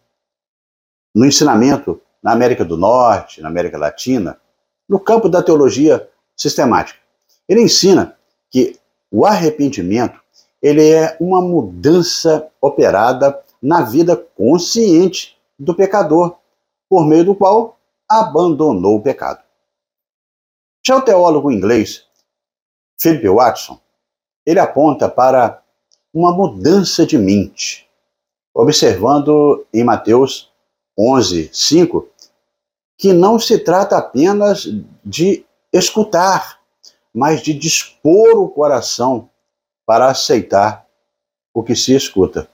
no 1.15 1.27
ensinamento 1.27 2.01
na 2.23 2.33
América 2.33 2.65
do 2.65 2.79
Norte, 2.79 3.43
na 3.43 3.49
América 3.49 3.77
Latina, 3.77 4.41
no 4.89 5.01
campo 5.01 5.29
da 5.29 5.43
teologia 5.43 6.09
sistemática. 6.37 6.99
Ele 7.49 7.63
ensina 7.63 8.17
que 8.51 8.79
o 9.11 9.25
arrependimento 9.25 10.21
ele 10.63 10.91
é 10.91 11.17
uma 11.21 11.41
mudança 11.41 12.49
operada 12.61 13.41
na 13.63 13.83
vida 13.83 14.17
consciente 14.17 15.37
do 15.59 15.75
pecador, 15.75 16.37
por 16.89 17.07
meio 17.07 17.25
do 17.25 17.35
qual 17.35 17.79
abandonou 18.09 18.97
o 18.97 19.03
pecado. 19.03 19.43
Já 20.85 20.97
o 20.97 21.03
teólogo 21.03 21.51
inglês 21.51 22.07
Philip 23.01 23.29
Watson, 23.29 23.79
ele 24.45 24.61
aponta 24.61 25.09
para 25.09 25.63
uma 26.13 26.33
mudança 26.33 27.05
de 27.05 27.19
mente, 27.19 27.89
observando 28.55 29.67
em 29.73 29.85
Mateus 29.85 30.51
11, 30.99 31.51
5, 31.53 32.09
que 32.97 33.13
não 33.13 33.39
se 33.39 33.59
trata 33.59 33.97
apenas 33.97 34.67
de 35.05 35.45
escutar, 35.73 36.61
mas 37.13 37.43
de 37.43 37.53
dispor 37.53 38.39
o 38.39 38.49
coração 38.49 39.29
para 39.85 40.11
aceitar 40.11 40.87
o 41.53 41.63
que 41.63 41.75
se 41.75 41.95
escuta. 41.95 42.49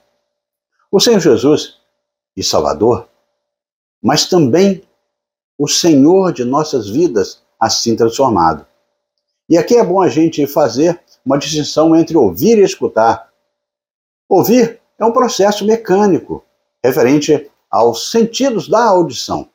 O 0.91 0.99
Senhor 0.99 1.19
Jesus 1.19 1.79
e 2.35 2.43
Salvador, 2.43 3.09
mas 4.01 4.27
também 4.27 4.83
o 5.57 5.67
Senhor 5.67 6.33
de 6.33 6.43
nossas 6.43 6.89
vidas, 6.89 7.41
assim 7.59 7.95
transformado. 7.95 8.65
E 9.49 9.57
aqui 9.57 9.75
é 9.75 9.83
bom 9.83 10.01
a 10.01 10.09
gente 10.09 10.45
fazer 10.47 11.01
uma 11.25 11.37
distinção 11.37 11.95
entre 11.95 12.17
ouvir 12.17 12.57
e 12.57 12.63
escutar. 12.63 13.31
Ouvir 14.27 14.81
é 14.99 15.05
um 15.05 15.11
processo 15.11 15.65
mecânico, 15.65 16.43
referente 16.83 17.49
aos 17.69 18.11
sentidos 18.11 18.67
da 18.67 18.83
audição. 18.83 19.49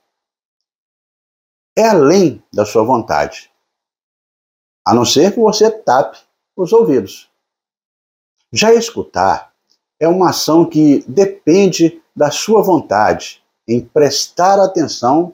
É 1.79 1.87
além 1.87 2.43
da 2.53 2.67
sua 2.67 2.83
vontade, 2.83 3.53
a 4.85 4.93
não 4.93 5.05
ser 5.05 5.33
que 5.33 5.39
você 5.39 5.71
tape 5.71 6.19
os 6.57 6.73
ouvidos. 6.73 7.31
Já 8.53 8.75
escutar 8.75 9.55
é 10.01 10.09
uma 10.09 10.31
ação 10.31 10.69
que 10.69 11.05
depende 11.07 12.03
da 12.17 12.33
sua 12.33 12.65
vontade 12.65 13.45
em 13.69 13.81
prestar 13.81 14.59
atenção, 14.59 15.33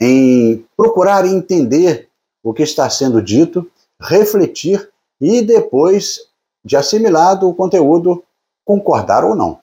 em 0.00 0.66
procurar 0.76 1.24
entender 1.26 2.10
o 2.42 2.52
que 2.52 2.64
está 2.64 2.90
sendo 2.90 3.22
dito, 3.22 3.70
refletir 4.00 4.92
e 5.20 5.42
depois 5.42 6.28
de 6.64 6.76
assimilado 6.76 7.48
o 7.48 7.54
conteúdo, 7.54 8.24
concordar 8.64 9.22
ou 9.22 9.36
não. 9.36 9.62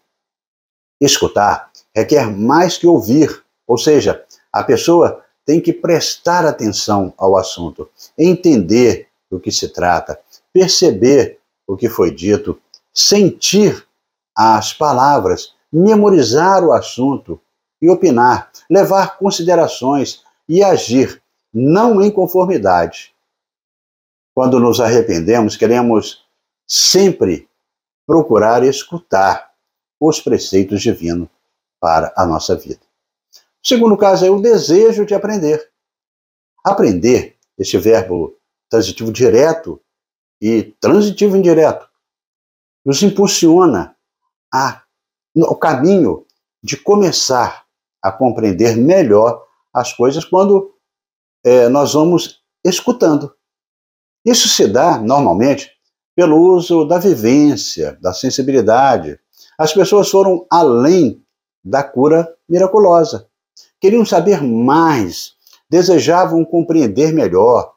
Escutar 1.01 1.69
requer 1.93 2.31
mais 2.31 2.77
que 2.77 2.87
ouvir, 2.87 3.43
ou 3.67 3.77
seja, 3.77 4.25
a 4.49 4.63
pessoa 4.63 5.25
tem 5.49 5.59
que 5.59 5.73
prestar 5.73 6.45
atenção 6.45 7.11
ao 7.17 7.35
assunto, 7.35 7.89
entender 8.15 9.07
do 9.31 9.39
que 9.39 9.51
se 9.51 9.67
trata, 9.69 10.21
perceber 10.53 11.39
o 11.65 11.75
que 11.75 11.89
foi 11.89 12.13
dito, 12.13 12.61
sentir 12.93 13.83
as 14.37 14.73
palavras, 14.73 15.55
memorizar 15.73 16.63
o 16.63 16.71
assunto 16.71 17.41
e 17.81 17.89
opinar, 17.89 18.51
levar 18.69 19.17
considerações 19.17 20.21
e 20.47 20.63
agir, 20.63 21.19
não 21.51 21.99
em 21.99 22.11
conformidade. 22.11 23.11
Quando 24.35 24.59
nos 24.59 24.79
arrependemos, 24.79 25.57
queremos 25.57 26.27
sempre 26.67 27.49
procurar 28.05 28.63
escutar 28.63 29.49
os 29.99 30.21
preceitos 30.21 30.79
divinos 30.79 31.27
para 31.79 32.13
a 32.15 32.23
nossa 32.23 32.55
vida. 32.55 32.88
O 33.63 33.67
segundo 33.67 33.97
caso 33.97 34.25
é 34.25 34.29
o 34.29 34.41
desejo 34.41 35.05
de 35.05 35.13
aprender. 35.13 35.69
Aprender, 36.63 37.37
este 37.57 37.77
verbo 37.77 38.37
transitivo 38.69 39.11
direto 39.11 39.81
e 40.41 40.63
transitivo 40.79 41.35
indireto, 41.35 41.87
nos 42.85 43.03
impulsiona 43.03 43.95
a, 44.53 44.83
o 45.35 45.55
caminho 45.55 46.25
de 46.63 46.77
começar 46.77 47.65
a 48.01 48.11
compreender 48.11 48.77
melhor 48.77 49.45
as 49.73 49.93
coisas 49.93 50.23
quando 50.23 50.73
é, 51.43 51.67
nós 51.67 51.93
vamos 51.93 52.41
escutando. 52.63 53.33
Isso 54.25 54.47
se 54.47 54.67
dá, 54.67 54.97
normalmente, 54.97 55.71
pelo 56.15 56.37
uso 56.37 56.85
da 56.85 56.97
vivência, 56.97 57.97
da 58.01 58.13
sensibilidade. 58.13 59.19
As 59.57 59.73
pessoas 59.73 60.09
foram 60.09 60.45
além 60.49 61.23
da 61.63 61.83
cura 61.83 62.27
miraculosa. 62.47 63.28
Queriam 63.79 64.05
saber 64.05 64.43
mais, 64.43 65.35
desejavam 65.69 66.43
compreender 66.43 67.13
melhor. 67.13 67.73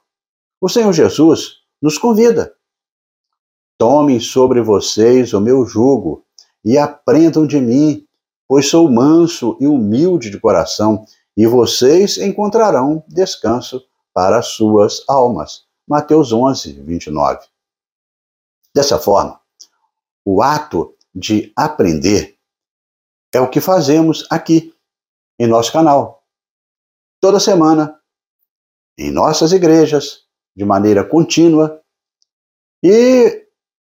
O 0.61 0.69
Senhor 0.69 0.93
Jesus 0.93 1.61
nos 1.81 1.97
convida. 1.97 2.55
Tomem 3.79 4.19
sobre 4.19 4.61
vocês 4.61 5.33
o 5.33 5.41
meu 5.41 5.65
jugo 5.65 6.25
e 6.65 6.79
aprendam 6.79 7.47
de 7.47 7.61
mim, 7.61 8.07
pois 8.49 8.69
sou 8.69 8.91
manso 8.91 9.57
e 9.61 9.67
humilde 9.67 10.31
de 10.31 10.41
coração, 10.41 11.05
e 11.37 11.47
vocês 11.47 12.19
encontrarão 12.19 13.05
descanso 13.09 13.83
para 14.13 14.39
as 14.39 14.49
suas 14.49 15.03
almas. 15.09 15.65
Mateus 15.87 16.33
11, 16.33 16.73
29. 16.83 17.47
Dessa 18.75 18.99
forma, 18.99 19.41
o 20.25 20.43
ato 20.43 20.95
de 21.15 21.53
aprender 21.57 22.37
é 23.33 23.41
o 23.41 23.49
que 23.49 23.61
fazemos 23.61 24.27
aqui 24.31 24.72
em 25.43 25.49
nosso 25.49 25.73
canal. 25.73 26.25
Toda 27.21 27.41
semana, 27.41 28.01
em 28.97 29.11
nossas 29.11 29.51
igrejas, 29.51 30.21
de 30.55 30.65
maneira 30.65 31.03
contínua, 31.03 31.83
e 32.81 33.45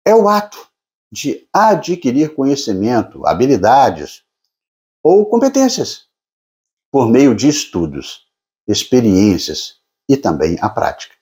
é 0.05 0.15
o 0.15 0.29
ato 0.29 0.57
de 1.11 1.45
adquirir 1.51 2.33
conhecimento, 2.33 3.27
habilidades 3.27 4.23
ou 5.03 5.25
competências 5.25 6.07
por 6.89 7.09
meio 7.09 7.35
de 7.35 7.49
estudos, 7.49 8.29
experiências 8.65 9.81
e 10.07 10.15
também 10.15 10.57
a 10.61 10.69
prática. 10.69 11.15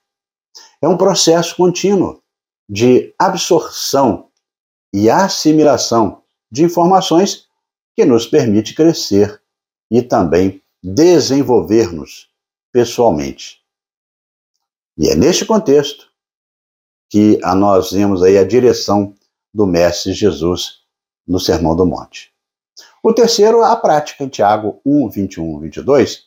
É 0.80 0.86
um 0.86 0.96
processo 0.96 1.56
contínuo 1.56 2.22
de 2.68 3.12
absorção 3.18 4.30
e 4.94 5.10
assimilação 5.10 6.22
de 6.48 6.62
informações 6.62 7.48
que 7.96 8.04
nos 8.04 8.28
permite 8.28 8.74
crescer 8.74 9.39
e 9.90 10.02
também 10.02 10.62
desenvolver-nos 10.82 12.28
pessoalmente. 12.72 13.60
E 14.96 15.08
é 15.08 15.14
neste 15.14 15.44
contexto 15.44 16.08
que 17.08 17.38
a 17.42 17.54
nós 17.54 17.90
vemos 17.90 18.22
aí 18.22 18.38
a 18.38 18.44
direção 18.44 19.14
do 19.52 19.66
Mestre 19.66 20.12
Jesus 20.12 20.80
no 21.26 21.40
Sermão 21.40 21.74
do 21.74 21.84
Monte. 21.84 22.32
O 23.02 23.12
terceiro, 23.12 23.62
a 23.62 23.74
prática, 23.76 24.22
em 24.22 24.28
Tiago 24.28 24.80
1, 24.84 25.08
21, 25.08 25.58
22, 25.60 26.24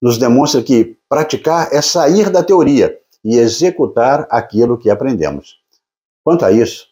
nos 0.00 0.16
demonstra 0.16 0.62
que 0.62 0.96
praticar 1.08 1.72
é 1.72 1.82
sair 1.82 2.30
da 2.30 2.42
teoria 2.42 2.98
e 3.22 3.36
executar 3.36 4.26
aquilo 4.30 4.78
que 4.78 4.90
aprendemos. 4.90 5.58
Quanto 6.22 6.44
a 6.44 6.52
isso, 6.52 6.88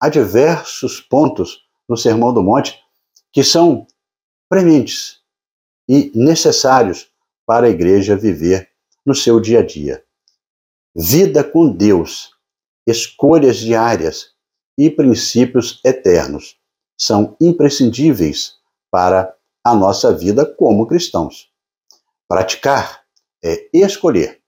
há 0.00 0.08
diversos 0.08 1.00
pontos 1.00 1.64
no 1.88 1.96
Sermão 1.96 2.32
do 2.32 2.42
Monte 2.42 2.78
que 3.32 3.44
são 3.44 3.86
prementes 4.48 5.19
e 5.92 6.12
necessários 6.14 7.10
para 7.44 7.66
a 7.66 7.70
igreja 7.70 8.16
viver 8.16 8.68
no 9.04 9.12
seu 9.12 9.40
dia 9.40 9.58
a 9.58 9.66
dia. 9.66 10.04
Vida 10.94 11.42
com 11.42 11.68
Deus, 11.68 12.30
escolhas 12.86 13.56
diárias 13.56 14.28
e 14.78 14.88
princípios 14.88 15.80
eternos 15.84 16.56
são 16.96 17.36
imprescindíveis 17.40 18.54
para 18.88 19.34
a 19.64 19.74
nossa 19.74 20.16
vida 20.16 20.46
como 20.46 20.86
cristãos. 20.86 21.50
Praticar 22.28 23.02
é 23.42 23.68
escolher, 23.74 24.40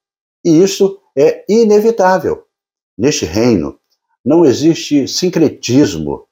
e 0.45 0.63
isso 0.63 1.03
é 1.19 1.45
inevitável. 1.49 2.47
Neste 2.97 3.25
reino 3.25 3.81
não 4.25 4.45
existe 4.45 5.09
sincretismo 5.09 6.29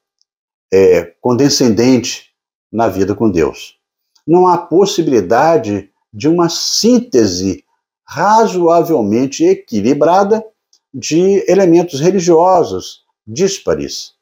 é, 0.72 1.02
condescendente 1.20 2.32
na 2.70 2.86
vida 2.86 3.12
com 3.12 3.28
Deus. 3.28 3.79
Não 4.26 4.46
há 4.46 4.58
possibilidade 4.58 5.90
de 6.12 6.28
uma 6.28 6.48
síntese 6.48 7.64
razoavelmente 8.04 9.44
equilibrada 9.44 10.44
de 10.92 11.44
elementos 11.48 12.00
religiosos 12.00 13.04
díspares, 13.26 14.14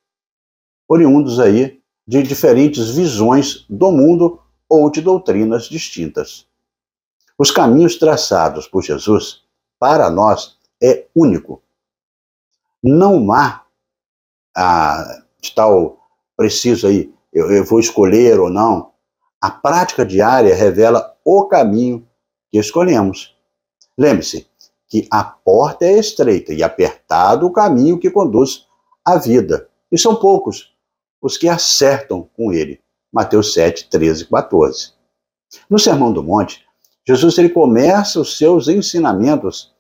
oriundos 0.87 1.41
aí 1.41 1.81
de 2.07 2.23
diferentes 2.23 2.91
visões 2.91 3.65
do 3.69 3.91
mundo 3.91 4.41
ou 4.69 4.91
de 4.91 5.01
doutrinas 5.01 5.65
distintas. 5.65 6.47
Os 7.39 7.51
caminhos 7.51 7.97
traçados 7.97 8.67
por 8.67 8.83
Jesus 8.83 9.43
para 9.79 10.11
nós 10.11 10.59
é 10.83 11.07
único. 11.15 11.63
Não 12.83 13.33
há 13.33 13.65
a, 14.57 15.23
de 15.41 15.55
tal 15.55 15.99
preciso 16.37 16.87
aí, 16.87 17.13
eu, 17.33 17.51
eu 17.51 17.65
vou 17.65 17.81
escolher 17.81 18.39
ou 18.39 18.51
não. 18.51 18.93
A 19.41 19.51
prática 19.51 20.05
diária 20.05 20.55
revela 20.55 21.17
o 21.25 21.47
caminho 21.47 22.07
que 22.51 22.59
escolhemos. 22.59 23.37
Lembre-se 23.97 24.47
que 24.89 25.07
a 25.11 25.23
porta 25.23 25.85
é 25.85 25.99
estreita 25.99 26.53
e 26.53 26.63
apertado 26.63 27.47
o 27.47 27.53
caminho 27.53 27.99
que 27.99 28.11
conduz 28.11 28.67
a 29.05 29.17
vida. 29.17 29.69
E 29.93 29.99
são 29.99 30.17
poucos 30.17 30.75
os 31.21 31.37
que 31.37 31.49
acertam 31.49 32.29
com 32.37 32.53
ele. 32.53 32.81
Mateus 33.13 33.53
7, 33.53 33.89
13 33.89 34.25
e 34.25 34.27
14. 34.27 34.93
No 35.69 35.79
Sermão 35.79 36.13
do 36.13 36.23
Monte, 36.23 36.65
Jesus 37.07 37.39
ele 37.39 37.49
começa 37.49 38.21
os 38.21 38.37
seus 38.37 38.69
ensinamentos 38.69 39.75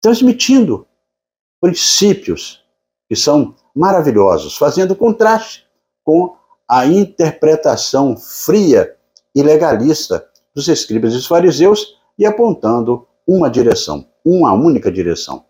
transmitindo 0.00 0.86
princípios 1.60 2.62
que 3.08 3.16
são 3.16 3.54
maravilhosos, 3.74 4.56
fazendo 4.56 4.94
contraste 4.94 5.66
com 6.04 6.36
a 6.68 6.86
interpretação 6.86 8.16
fria 8.16 8.96
e 9.34 9.42
legalista 9.42 10.26
dos 10.54 10.68
escribas 10.68 11.12
e 11.12 11.16
dos 11.16 11.26
fariseus 11.26 11.96
e 12.18 12.24
apontando 12.24 13.06
uma 13.26 13.50
direção, 13.50 14.06
uma 14.24 14.52
única 14.52 14.90
direção. 14.90 15.44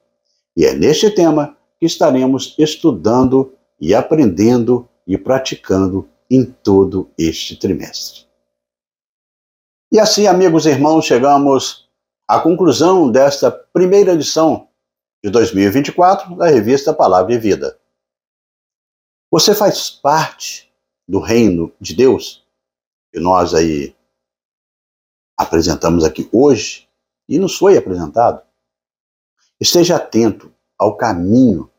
E 0.57 0.64
é 0.64 0.75
neste 0.75 1.11
tema 1.11 1.57
que 1.79 1.87
estaremos 1.87 2.55
estudando 2.59 3.55
e 3.81 3.95
aprendendo 3.95 4.89
e 5.07 5.17
praticando 5.17 6.09
em 6.31 6.45
todo 6.45 7.11
este 7.17 7.57
trimestre. 7.57 8.27
E 9.93 10.01
assim, 10.01 10.27
amigos 10.27 10.67
e 10.67 10.71
irmãos, 10.71 11.05
chegamos 11.05 11.89
à 12.27 12.41
conclusão 12.41 13.11
desta 13.11 13.51
primeira 13.51 14.12
edição 14.12 14.69
de 15.23 15.31
2024 15.31 16.35
da 16.37 16.49
revista 16.49 16.93
Palavra 16.93 17.35
e 17.35 17.39
Vida. 17.39 17.79
Você 19.31 19.55
faz 19.55 19.91
parte 19.91 20.66
do 21.07 21.21
reino 21.21 21.73
de 21.81 21.95
Deus, 21.95 22.45
que 23.13 23.21
nós 23.21 23.55
aí 23.55 23.95
apresentamos 25.37 26.05
aqui 26.05 26.29
hoje 26.33 26.89
e 27.29 27.39
nos 27.39 27.57
foi 27.57 27.77
apresentado. 27.77 28.43
Esteja 29.61 29.97
atento 29.97 30.53
ao 30.79 30.97
caminho 30.97 31.71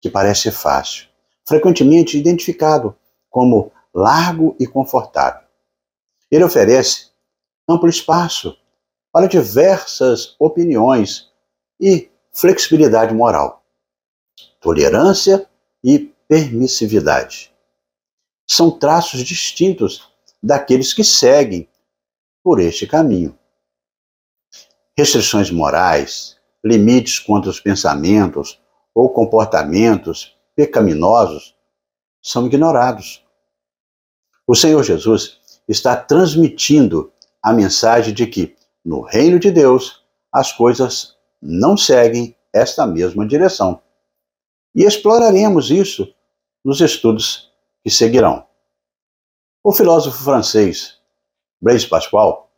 que 0.00 0.10
parece 0.10 0.50
fácil, 0.50 1.08
frequentemente 1.46 2.18
identificado 2.18 2.96
como 3.30 3.72
largo 3.94 4.56
e 4.58 4.66
confortável. 4.66 5.46
Ele 6.30 6.44
oferece 6.44 7.10
amplo 7.68 7.88
espaço 7.88 8.58
para 9.12 9.28
diversas 9.28 10.34
opiniões 10.38 11.30
e 11.80 12.10
flexibilidade 12.32 13.14
moral, 13.14 13.64
tolerância 14.60 15.48
e 15.82 16.12
permissividade. 16.26 17.53
São 18.46 18.70
traços 18.70 19.20
distintos 19.22 20.08
daqueles 20.42 20.92
que 20.92 21.02
seguem 21.02 21.68
por 22.42 22.60
este 22.60 22.86
caminho. 22.86 23.38
Restrições 24.96 25.50
morais, 25.50 26.36
limites 26.62 27.18
contra 27.18 27.50
os 27.50 27.58
pensamentos 27.58 28.60
ou 28.94 29.08
comportamentos 29.10 30.36
pecaminosos 30.54 31.54
são 32.22 32.46
ignorados. 32.46 33.24
O 34.46 34.54
Senhor 34.54 34.82
Jesus 34.82 35.40
está 35.66 35.96
transmitindo 35.96 37.12
a 37.42 37.52
mensagem 37.52 38.14
de 38.14 38.26
que, 38.26 38.54
no 38.84 39.00
reino 39.00 39.38
de 39.38 39.50
Deus, 39.50 40.04
as 40.32 40.52
coisas 40.52 41.16
não 41.40 41.76
seguem 41.76 42.36
esta 42.52 42.86
mesma 42.86 43.26
direção. 43.26 43.82
E 44.74 44.84
exploraremos 44.84 45.70
isso 45.70 46.14
nos 46.64 46.80
estudos 46.80 47.52
que 47.84 47.90
seguirão. 47.90 48.46
O 49.62 49.72
filósofo 49.72 50.24
francês 50.24 50.98
Blaise 51.60 51.86
Pascal, 51.86 52.50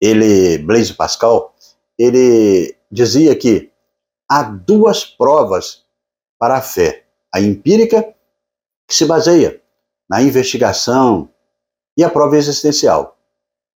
ele, 0.00 0.58
Blaise 0.58 0.94
Pascal, 0.94 1.54
ele 1.98 2.76
dizia 2.90 3.36
que 3.36 3.72
há 4.28 4.42
duas 4.42 5.04
provas 5.04 5.84
para 6.38 6.58
a 6.58 6.62
fé: 6.62 7.06
a 7.32 7.40
empírica, 7.40 8.02
que 8.88 8.94
se 8.94 9.04
baseia 9.06 9.62
na 10.08 10.22
investigação, 10.22 11.32
e 11.96 12.04
a 12.04 12.10
prova 12.10 12.36
existencial, 12.36 13.18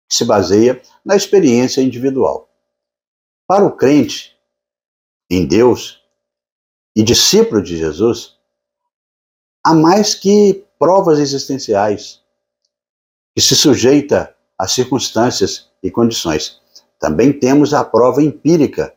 que 0.08 0.16
se 0.16 0.24
baseia 0.24 0.82
na 1.04 1.16
experiência 1.16 1.80
individual. 1.80 2.48
Para 3.46 3.64
o 3.64 3.76
crente 3.76 4.36
em 5.30 5.46
Deus 5.46 6.02
e 6.94 7.02
discípulo 7.02 7.62
de 7.62 7.76
Jesus, 7.76 8.39
há 9.64 9.74
mais 9.74 10.14
que 10.14 10.64
provas 10.78 11.18
existenciais, 11.18 12.20
que 13.34 13.40
se 13.40 13.54
sujeita 13.54 14.34
a 14.58 14.66
circunstâncias 14.66 15.68
e 15.82 15.90
condições. 15.90 16.60
Também 16.98 17.32
temos 17.32 17.72
a 17.72 17.84
prova 17.84 18.22
empírica 18.22 18.94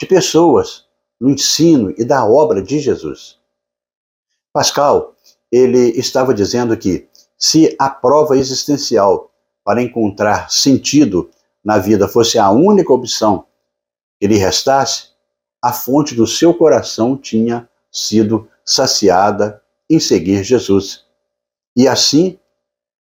de 0.00 0.06
pessoas 0.06 0.84
no 1.20 1.30
ensino 1.30 1.94
e 1.96 2.04
da 2.04 2.24
obra 2.24 2.62
de 2.62 2.78
Jesus. 2.78 3.38
Pascal, 4.52 5.14
ele 5.50 5.90
estava 5.98 6.34
dizendo 6.34 6.76
que 6.76 7.08
se 7.38 7.74
a 7.78 7.88
prova 7.88 8.36
existencial 8.36 9.30
para 9.64 9.82
encontrar 9.82 10.50
sentido 10.50 11.30
na 11.64 11.78
vida 11.78 12.08
fosse 12.08 12.38
a 12.38 12.50
única 12.50 12.92
opção 12.92 13.46
que 14.18 14.26
lhe 14.26 14.36
restasse, 14.36 15.08
a 15.62 15.72
fonte 15.72 16.14
do 16.14 16.26
seu 16.26 16.54
coração 16.54 17.16
tinha 17.16 17.68
sido 17.90 18.48
saciada 18.64 19.62
em 19.90 20.00
seguir 20.00 20.42
Jesus. 20.42 21.04
E 21.76 21.86
assim 21.86 22.38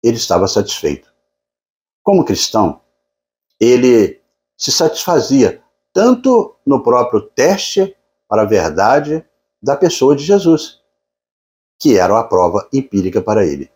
ele 0.04 0.18
estava 0.18 0.48
satisfeito. 0.48 1.12
Como 2.04 2.26
cristão, 2.26 2.82
ele 3.60 4.22
se 4.58 4.72
satisfazia 4.72 5.64
tanto 5.94 6.56
no 6.66 6.84
próprio 6.84 7.22
teste 7.22 7.96
para 8.28 8.44
a 8.44 8.46
verdade 8.46 9.26
da 9.62 9.76
pessoa 9.76 10.16
de 10.16 10.24
Jesus, 10.24 10.80
que 11.80 11.98
era 11.98 12.18
a 12.20 12.24
prova 12.24 12.68
empírica 12.72 13.22
para 13.22 13.46
ele, 13.46 13.72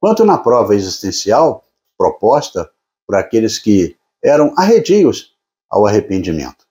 quanto 0.00 0.24
na 0.24 0.38
prova 0.38 0.74
existencial 0.74 1.64
proposta 1.96 2.70
por 3.06 3.16
aqueles 3.16 3.58
que 3.58 3.96
eram 4.22 4.52
arredios 4.56 5.36
ao 5.70 5.86
arrependimento. 5.86 6.66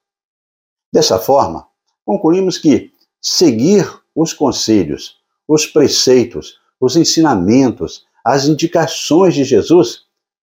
Dessa 0.92 1.20
forma, 1.20 1.68
concluímos 2.06 2.58
que 2.58 2.92
seguir 3.22 3.86
os 4.16 4.34
conselhos, 4.34 5.23
os 5.48 5.66
preceitos, 5.66 6.60
os 6.80 6.96
ensinamentos, 6.96 8.06
as 8.24 8.46
indicações 8.46 9.34
de 9.34 9.44
Jesus 9.44 10.06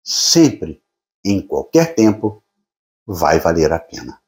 sempre, 0.04 0.82
em 1.24 1.42
qualquer 1.42 1.96
tempo, 1.96 2.44
vai 3.06 3.40
valer 3.40 3.72
a 3.72 3.80
pena. 3.80 4.20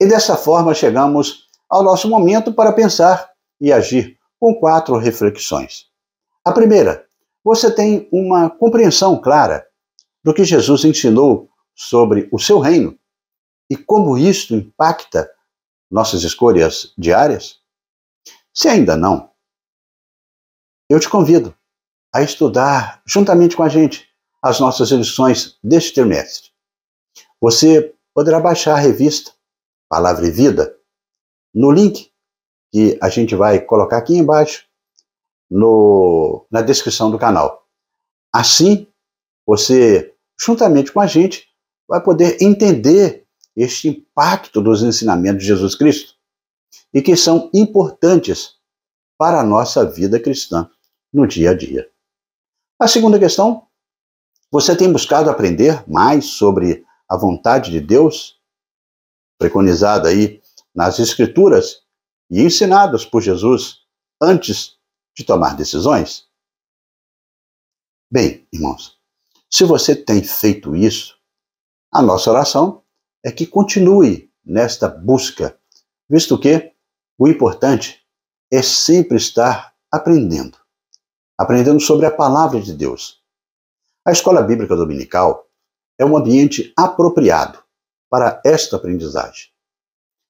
E 0.00 0.06
dessa 0.06 0.36
forma 0.36 0.74
chegamos 0.74 1.48
ao 1.68 1.82
nosso 1.82 2.08
momento 2.08 2.52
para 2.52 2.72
pensar 2.72 3.30
e 3.60 3.72
agir 3.72 4.18
com 4.38 4.54
quatro 4.54 4.96
reflexões. 4.96 5.86
A 6.44 6.52
primeira, 6.52 7.06
você 7.44 7.70
tem 7.70 8.08
uma 8.10 8.48
compreensão 8.48 9.20
clara 9.20 9.66
do 10.24 10.32
que 10.32 10.44
Jesus 10.44 10.84
ensinou 10.84 11.50
sobre 11.74 12.28
o 12.32 12.38
seu 12.38 12.58
reino 12.58 12.98
e 13.70 13.76
como 13.76 14.18
isto 14.18 14.54
impacta 14.54 15.30
nossas 15.90 16.24
escolhas 16.24 16.92
diárias? 16.98 17.59
Se 18.60 18.68
ainda 18.68 18.94
não, 18.94 19.30
eu 20.90 21.00
te 21.00 21.08
convido 21.08 21.56
a 22.14 22.20
estudar 22.20 23.00
juntamente 23.06 23.56
com 23.56 23.62
a 23.62 23.70
gente 23.70 24.06
as 24.42 24.60
nossas 24.60 24.90
lições 24.90 25.58
deste 25.64 25.94
trimestre. 25.94 26.50
Você 27.40 27.94
poderá 28.12 28.38
baixar 28.38 28.74
a 28.74 28.78
revista 28.78 29.32
Palavra 29.88 30.26
e 30.26 30.30
Vida 30.30 30.76
no 31.54 31.70
link 31.70 32.12
que 32.70 32.98
a 33.00 33.08
gente 33.08 33.34
vai 33.34 33.60
colocar 33.60 33.96
aqui 33.96 34.14
embaixo 34.14 34.66
no, 35.50 36.46
na 36.50 36.60
descrição 36.60 37.10
do 37.10 37.18
canal. 37.18 37.66
Assim, 38.30 38.86
você, 39.46 40.14
juntamente 40.38 40.92
com 40.92 41.00
a 41.00 41.06
gente, 41.06 41.48
vai 41.88 42.02
poder 42.02 42.36
entender 42.42 43.26
este 43.56 43.88
impacto 43.88 44.60
dos 44.60 44.82
ensinamentos 44.82 45.40
de 45.40 45.48
Jesus 45.48 45.74
Cristo 45.74 46.19
e 46.92 47.02
que 47.02 47.16
são 47.16 47.50
importantes 47.52 48.54
para 49.18 49.40
a 49.40 49.44
nossa 49.44 49.84
vida 49.84 50.18
cristã 50.18 50.70
no 51.12 51.26
dia 51.26 51.50
a 51.50 51.54
dia. 51.54 51.90
A 52.78 52.88
segunda 52.88 53.18
questão, 53.18 53.66
você 54.50 54.74
tem 54.76 54.90
buscado 54.90 55.30
aprender 55.30 55.84
mais 55.88 56.26
sobre 56.26 56.84
a 57.08 57.16
vontade 57.16 57.70
de 57.70 57.80
Deus, 57.80 58.40
preconizada 59.38 60.08
aí 60.08 60.40
nas 60.74 60.98
Escrituras 60.98 61.82
e 62.30 62.42
ensinadas 62.42 63.04
por 63.04 63.20
Jesus 63.20 63.80
antes 64.20 64.78
de 65.16 65.24
tomar 65.24 65.56
decisões? 65.56 66.28
Bem, 68.10 68.48
irmãos, 68.52 68.98
se 69.48 69.64
você 69.64 69.94
tem 69.94 70.22
feito 70.22 70.74
isso, 70.74 71.16
a 71.92 72.00
nossa 72.00 72.30
oração 72.30 72.82
é 73.22 73.30
que 73.30 73.46
continue 73.46 74.32
nesta 74.44 74.88
busca, 74.88 75.59
visto 76.10 76.38
que 76.38 76.72
o 77.16 77.28
importante 77.28 78.04
é 78.52 78.60
sempre 78.62 79.16
estar 79.16 79.72
aprendendo 79.90 80.60
aprendendo 81.40 81.80
sobre 81.80 82.04
a 82.04 82.10
palavra 82.10 82.60
de 82.60 82.74
Deus. 82.74 83.24
A 84.06 84.12
escola 84.12 84.42
bíblica 84.42 84.76
dominical 84.76 85.48
é 85.98 86.04
um 86.04 86.14
ambiente 86.14 86.70
apropriado 86.76 87.64
para 88.10 88.42
esta 88.44 88.76
aprendizagem. 88.76 89.48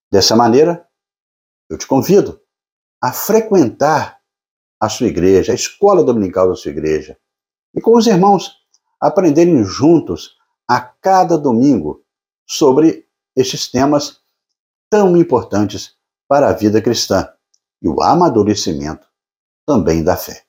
Dessa 0.09 0.37
maneira, 0.37 0.87
eu 1.68 1.76
te 1.76 1.85
convido 1.85 2.41
a 3.03 3.12
frequentar 3.12 4.20
a 4.81 4.89
sua 4.89 5.09
igreja, 5.09 5.51
a 5.51 5.55
escola 5.57 6.05
dominical 6.05 6.49
da 6.49 6.55
sua 6.55 6.70
igreja, 6.70 7.18
e 7.74 7.81
com 7.81 7.97
os 7.97 8.07
irmãos 8.07 8.59
aprenderem 9.01 9.64
juntos 9.64 10.37
a 10.68 10.81
cada 10.81 11.37
domingo 11.37 12.05
sobre 12.47 13.09
estes 13.35 13.68
temas 13.68 14.20
tão 14.91 15.16
importantes 15.16 15.97
para 16.28 16.51
a 16.51 16.53
vida 16.53 16.82
cristã 16.82 17.32
e 17.80 17.88
o 17.88 18.03
amadurecimento 18.03 19.09
também 19.66 20.03
da 20.03 20.16
fé. 20.16 20.45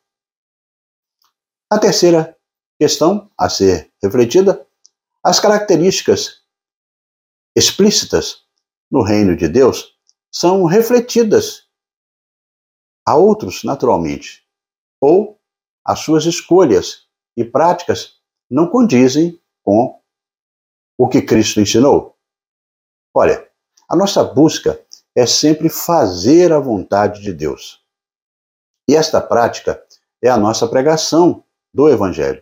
A 1.69 1.79
terceira 1.79 2.37
questão 2.79 3.31
a 3.37 3.47
ser 3.47 3.93
refletida, 4.03 4.67
as 5.23 5.39
características 5.39 6.41
explícitas 7.55 8.43
no 8.89 9.03
reino 9.03 9.37
de 9.37 9.47
Deus 9.47 9.95
são 10.31 10.65
refletidas 10.65 11.69
a 13.05 13.15
outros 13.15 13.63
naturalmente. 13.63 14.41
ou 14.99 15.39
as 15.83 15.99
suas 15.99 16.25
escolhas 16.25 17.07
e 17.35 17.43
práticas 17.43 18.21
não 18.49 18.69
condizem 18.69 19.41
com 19.63 19.99
o 20.97 21.09
que 21.09 21.23
Cristo 21.23 21.59
ensinou? 21.59 22.17
Olha, 23.13 23.50
a 23.91 23.95
nossa 23.95 24.23
busca 24.23 24.81
é 25.13 25.25
sempre 25.25 25.67
fazer 25.67 26.53
a 26.53 26.59
vontade 26.59 27.21
de 27.21 27.33
Deus. 27.33 27.85
E 28.87 28.95
esta 28.95 29.19
prática 29.19 29.85
é 30.23 30.29
a 30.29 30.37
nossa 30.37 30.65
pregação 30.65 31.43
do 31.73 31.89
Evangelho. 31.89 32.41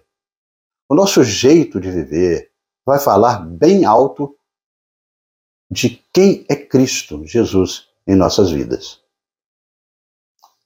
O 0.88 0.94
nosso 0.94 1.24
jeito 1.24 1.82
de 1.82 1.90
viver 1.90 2.52
vai 2.86 3.00
falar 3.00 3.40
bem 3.40 3.84
alto 3.84 4.38
de 5.72 6.06
quem 6.14 6.46
é 6.48 6.56
Cristo, 6.56 7.26
Jesus, 7.26 7.90
em 8.06 8.16
nossas 8.16 8.52
vidas. 8.52 9.04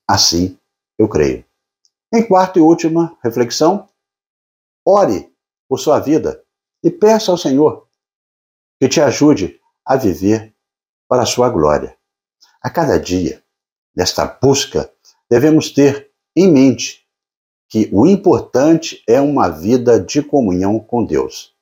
Assim, 0.05 0.59
eu 0.99 1.07
creio. 1.07 1.45
Em 2.13 2.27
quarta 2.27 2.59
e 2.59 2.61
última 2.61 3.17
reflexão, 3.23 3.87
ore 4.85 5.33
por 5.69 5.79
sua 5.79 6.01
vida 6.01 6.43
e 6.83 6.91
peça 6.91 7.31
ao 7.31 7.37
Senhor 7.37 7.87
que 8.81 8.89
te 8.89 8.99
ajude 8.99 9.61
a 9.85 9.95
viver 9.95 10.52
para 11.13 11.21
a 11.21 11.27
sua 11.27 11.47
glória. 11.47 11.95
A 12.59 12.71
cada 12.71 12.99
dia, 12.99 13.43
nesta 13.95 14.25
busca, 14.25 14.91
devemos 15.29 15.69
ter 15.69 16.09
em 16.35 16.51
mente 16.51 17.05
que 17.69 17.87
o 17.93 18.07
importante 18.07 19.03
é 19.07 19.21
uma 19.21 19.47
vida 19.47 19.99
de 19.99 20.23
comunhão 20.23 20.79
com 20.79 21.05
Deus. 21.05 21.53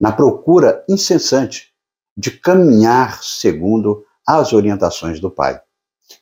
Na 0.00 0.10
procura 0.12 0.82
incessante 0.88 1.74
de 2.16 2.30
caminhar 2.30 3.22
segundo 3.22 4.02
as 4.26 4.54
orientações 4.54 5.20
do 5.20 5.30
Pai. 5.30 5.60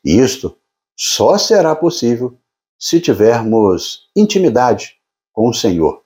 E 0.04 0.18
isto 0.18 0.58
só 0.96 1.38
será 1.38 1.76
possível 1.76 2.36
se 2.76 3.00
tivermos 3.00 4.10
intimidade 4.16 4.96
com 5.32 5.48
o 5.48 5.54
Senhor, 5.54 6.02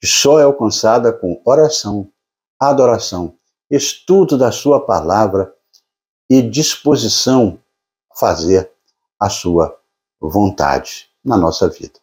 que 0.00 0.06
só 0.06 0.40
é 0.40 0.44
alcançada 0.44 1.12
com 1.12 1.38
oração, 1.44 2.10
adoração, 2.58 3.38
estudo 3.70 4.36
da 4.36 4.50
Sua 4.50 4.84
palavra 4.84 5.54
e 6.28 6.42
disposição 6.42 7.62
a 8.10 8.18
fazer 8.18 8.70
a 9.18 9.28
Sua 9.30 9.80
vontade 10.20 11.08
na 11.24 11.36
nossa 11.36 11.68
vida. 11.68 12.00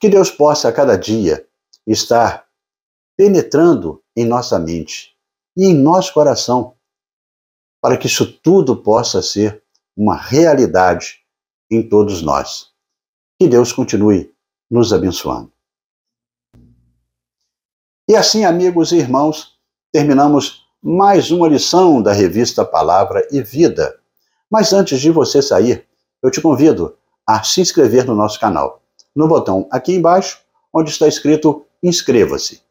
Que 0.00 0.08
Deus 0.08 0.30
possa 0.30 0.68
a 0.68 0.72
cada 0.72 0.96
dia 0.96 1.46
estar 1.86 2.46
penetrando 3.16 4.02
em 4.16 4.24
nossa 4.24 4.58
mente 4.58 5.16
e 5.56 5.66
em 5.66 5.74
nosso 5.74 6.12
coração, 6.12 6.76
para 7.80 7.96
que 7.96 8.06
isso 8.06 8.32
tudo 8.40 8.76
possa 8.76 9.20
ser 9.22 9.62
uma 9.96 10.16
realidade 10.16 11.20
em 11.70 11.86
todos 11.86 12.22
nós. 12.22 12.72
Que 13.38 13.48
Deus 13.48 13.72
continue 13.72 14.34
nos 14.70 14.92
abençoando. 14.92 15.52
E 18.08 18.16
assim, 18.16 18.44
amigos 18.44 18.92
e 18.92 18.96
irmãos, 18.96 19.58
terminamos 19.92 20.61
mais 20.84 21.30
uma 21.30 21.46
lição 21.46 22.02
da 22.02 22.12
revista 22.12 22.64
Palavra 22.64 23.24
e 23.30 23.40
Vida. 23.40 24.00
Mas 24.50 24.72
antes 24.72 25.00
de 25.00 25.12
você 25.12 25.40
sair, 25.40 25.86
eu 26.20 26.28
te 26.28 26.40
convido 26.40 26.96
a 27.24 27.40
se 27.44 27.60
inscrever 27.60 28.04
no 28.04 28.16
nosso 28.16 28.40
canal. 28.40 28.82
No 29.14 29.28
botão 29.28 29.68
aqui 29.70 29.94
embaixo, 29.94 30.40
onde 30.74 30.90
está 30.90 31.06
escrito 31.06 31.64
Inscreva-se. 31.80 32.62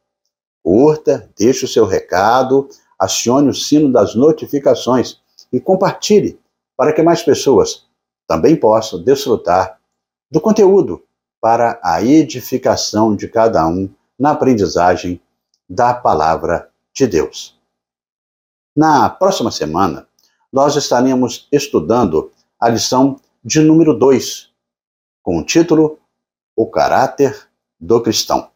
Curta, 0.61 1.29
deixe 1.37 1.63
o 1.63 1.67
seu 1.67 1.85
recado, 1.85 2.67
acione 2.99 3.49
o 3.49 3.53
sino 3.53 3.91
das 3.91 4.13
notificações 4.13 5.17
e 5.51 5.59
compartilhe 5.59 6.37
para 6.75 6.91
que 6.91 7.01
mais 7.01 7.23
pessoas 7.23 7.85
também 8.27 8.57
possam 8.57 9.01
desfrutar 9.01 9.79
do 10.29 10.41
conteúdo 10.41 11.01
para 11.39 11.79
a 11.81 12.03
edificação 12.03 13.15
de 13.15 13.29
cada 13.29 13.65
um 13.67 13.89
na 14.19 14.31
aprendizagem 14.31 15.21
da 15.69 15.93
palavra 15.93 16.69
de 16.93 17.07
Deus. 17.07 17.60
Na 18.81 19.11
próxima 19.11 19.51
semana, 19.51 20.07
nós 20.51 20.75
estaremos 20.75 21.47
estudando 21.51 22.31
a 22.59 22.67
lição 22.67 23.21
de 23.45 23.59
número 23.59 23.93
2, 23.93 24.49
com 25.21 25.37
o 25.37 25.45
título 25.45 25.99
O 26.55 26.65
Caráter 26.65 27.47
do 27.79 28.01
Cristão 28.01 28.49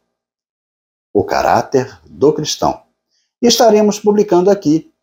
o 1.16 1.24
caráter 1.24 1.98
do 2.04 2.34
cristão. 2.34 2.84
E 3.42 3.48
estaremos 3.48 3.98
publicando 3.98 4.50
aqui 4.50 4.94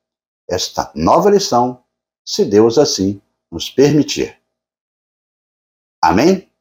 esta 0.47 0.93
nova 0.95 1.31
lição, 1.31 1.83
se 2.23 2.45
Deus 2.45 2.77
assim 2.77 3.19
nos 3.51 3.71
permitir. 3.71 4.39
Amém? 6.03 6.52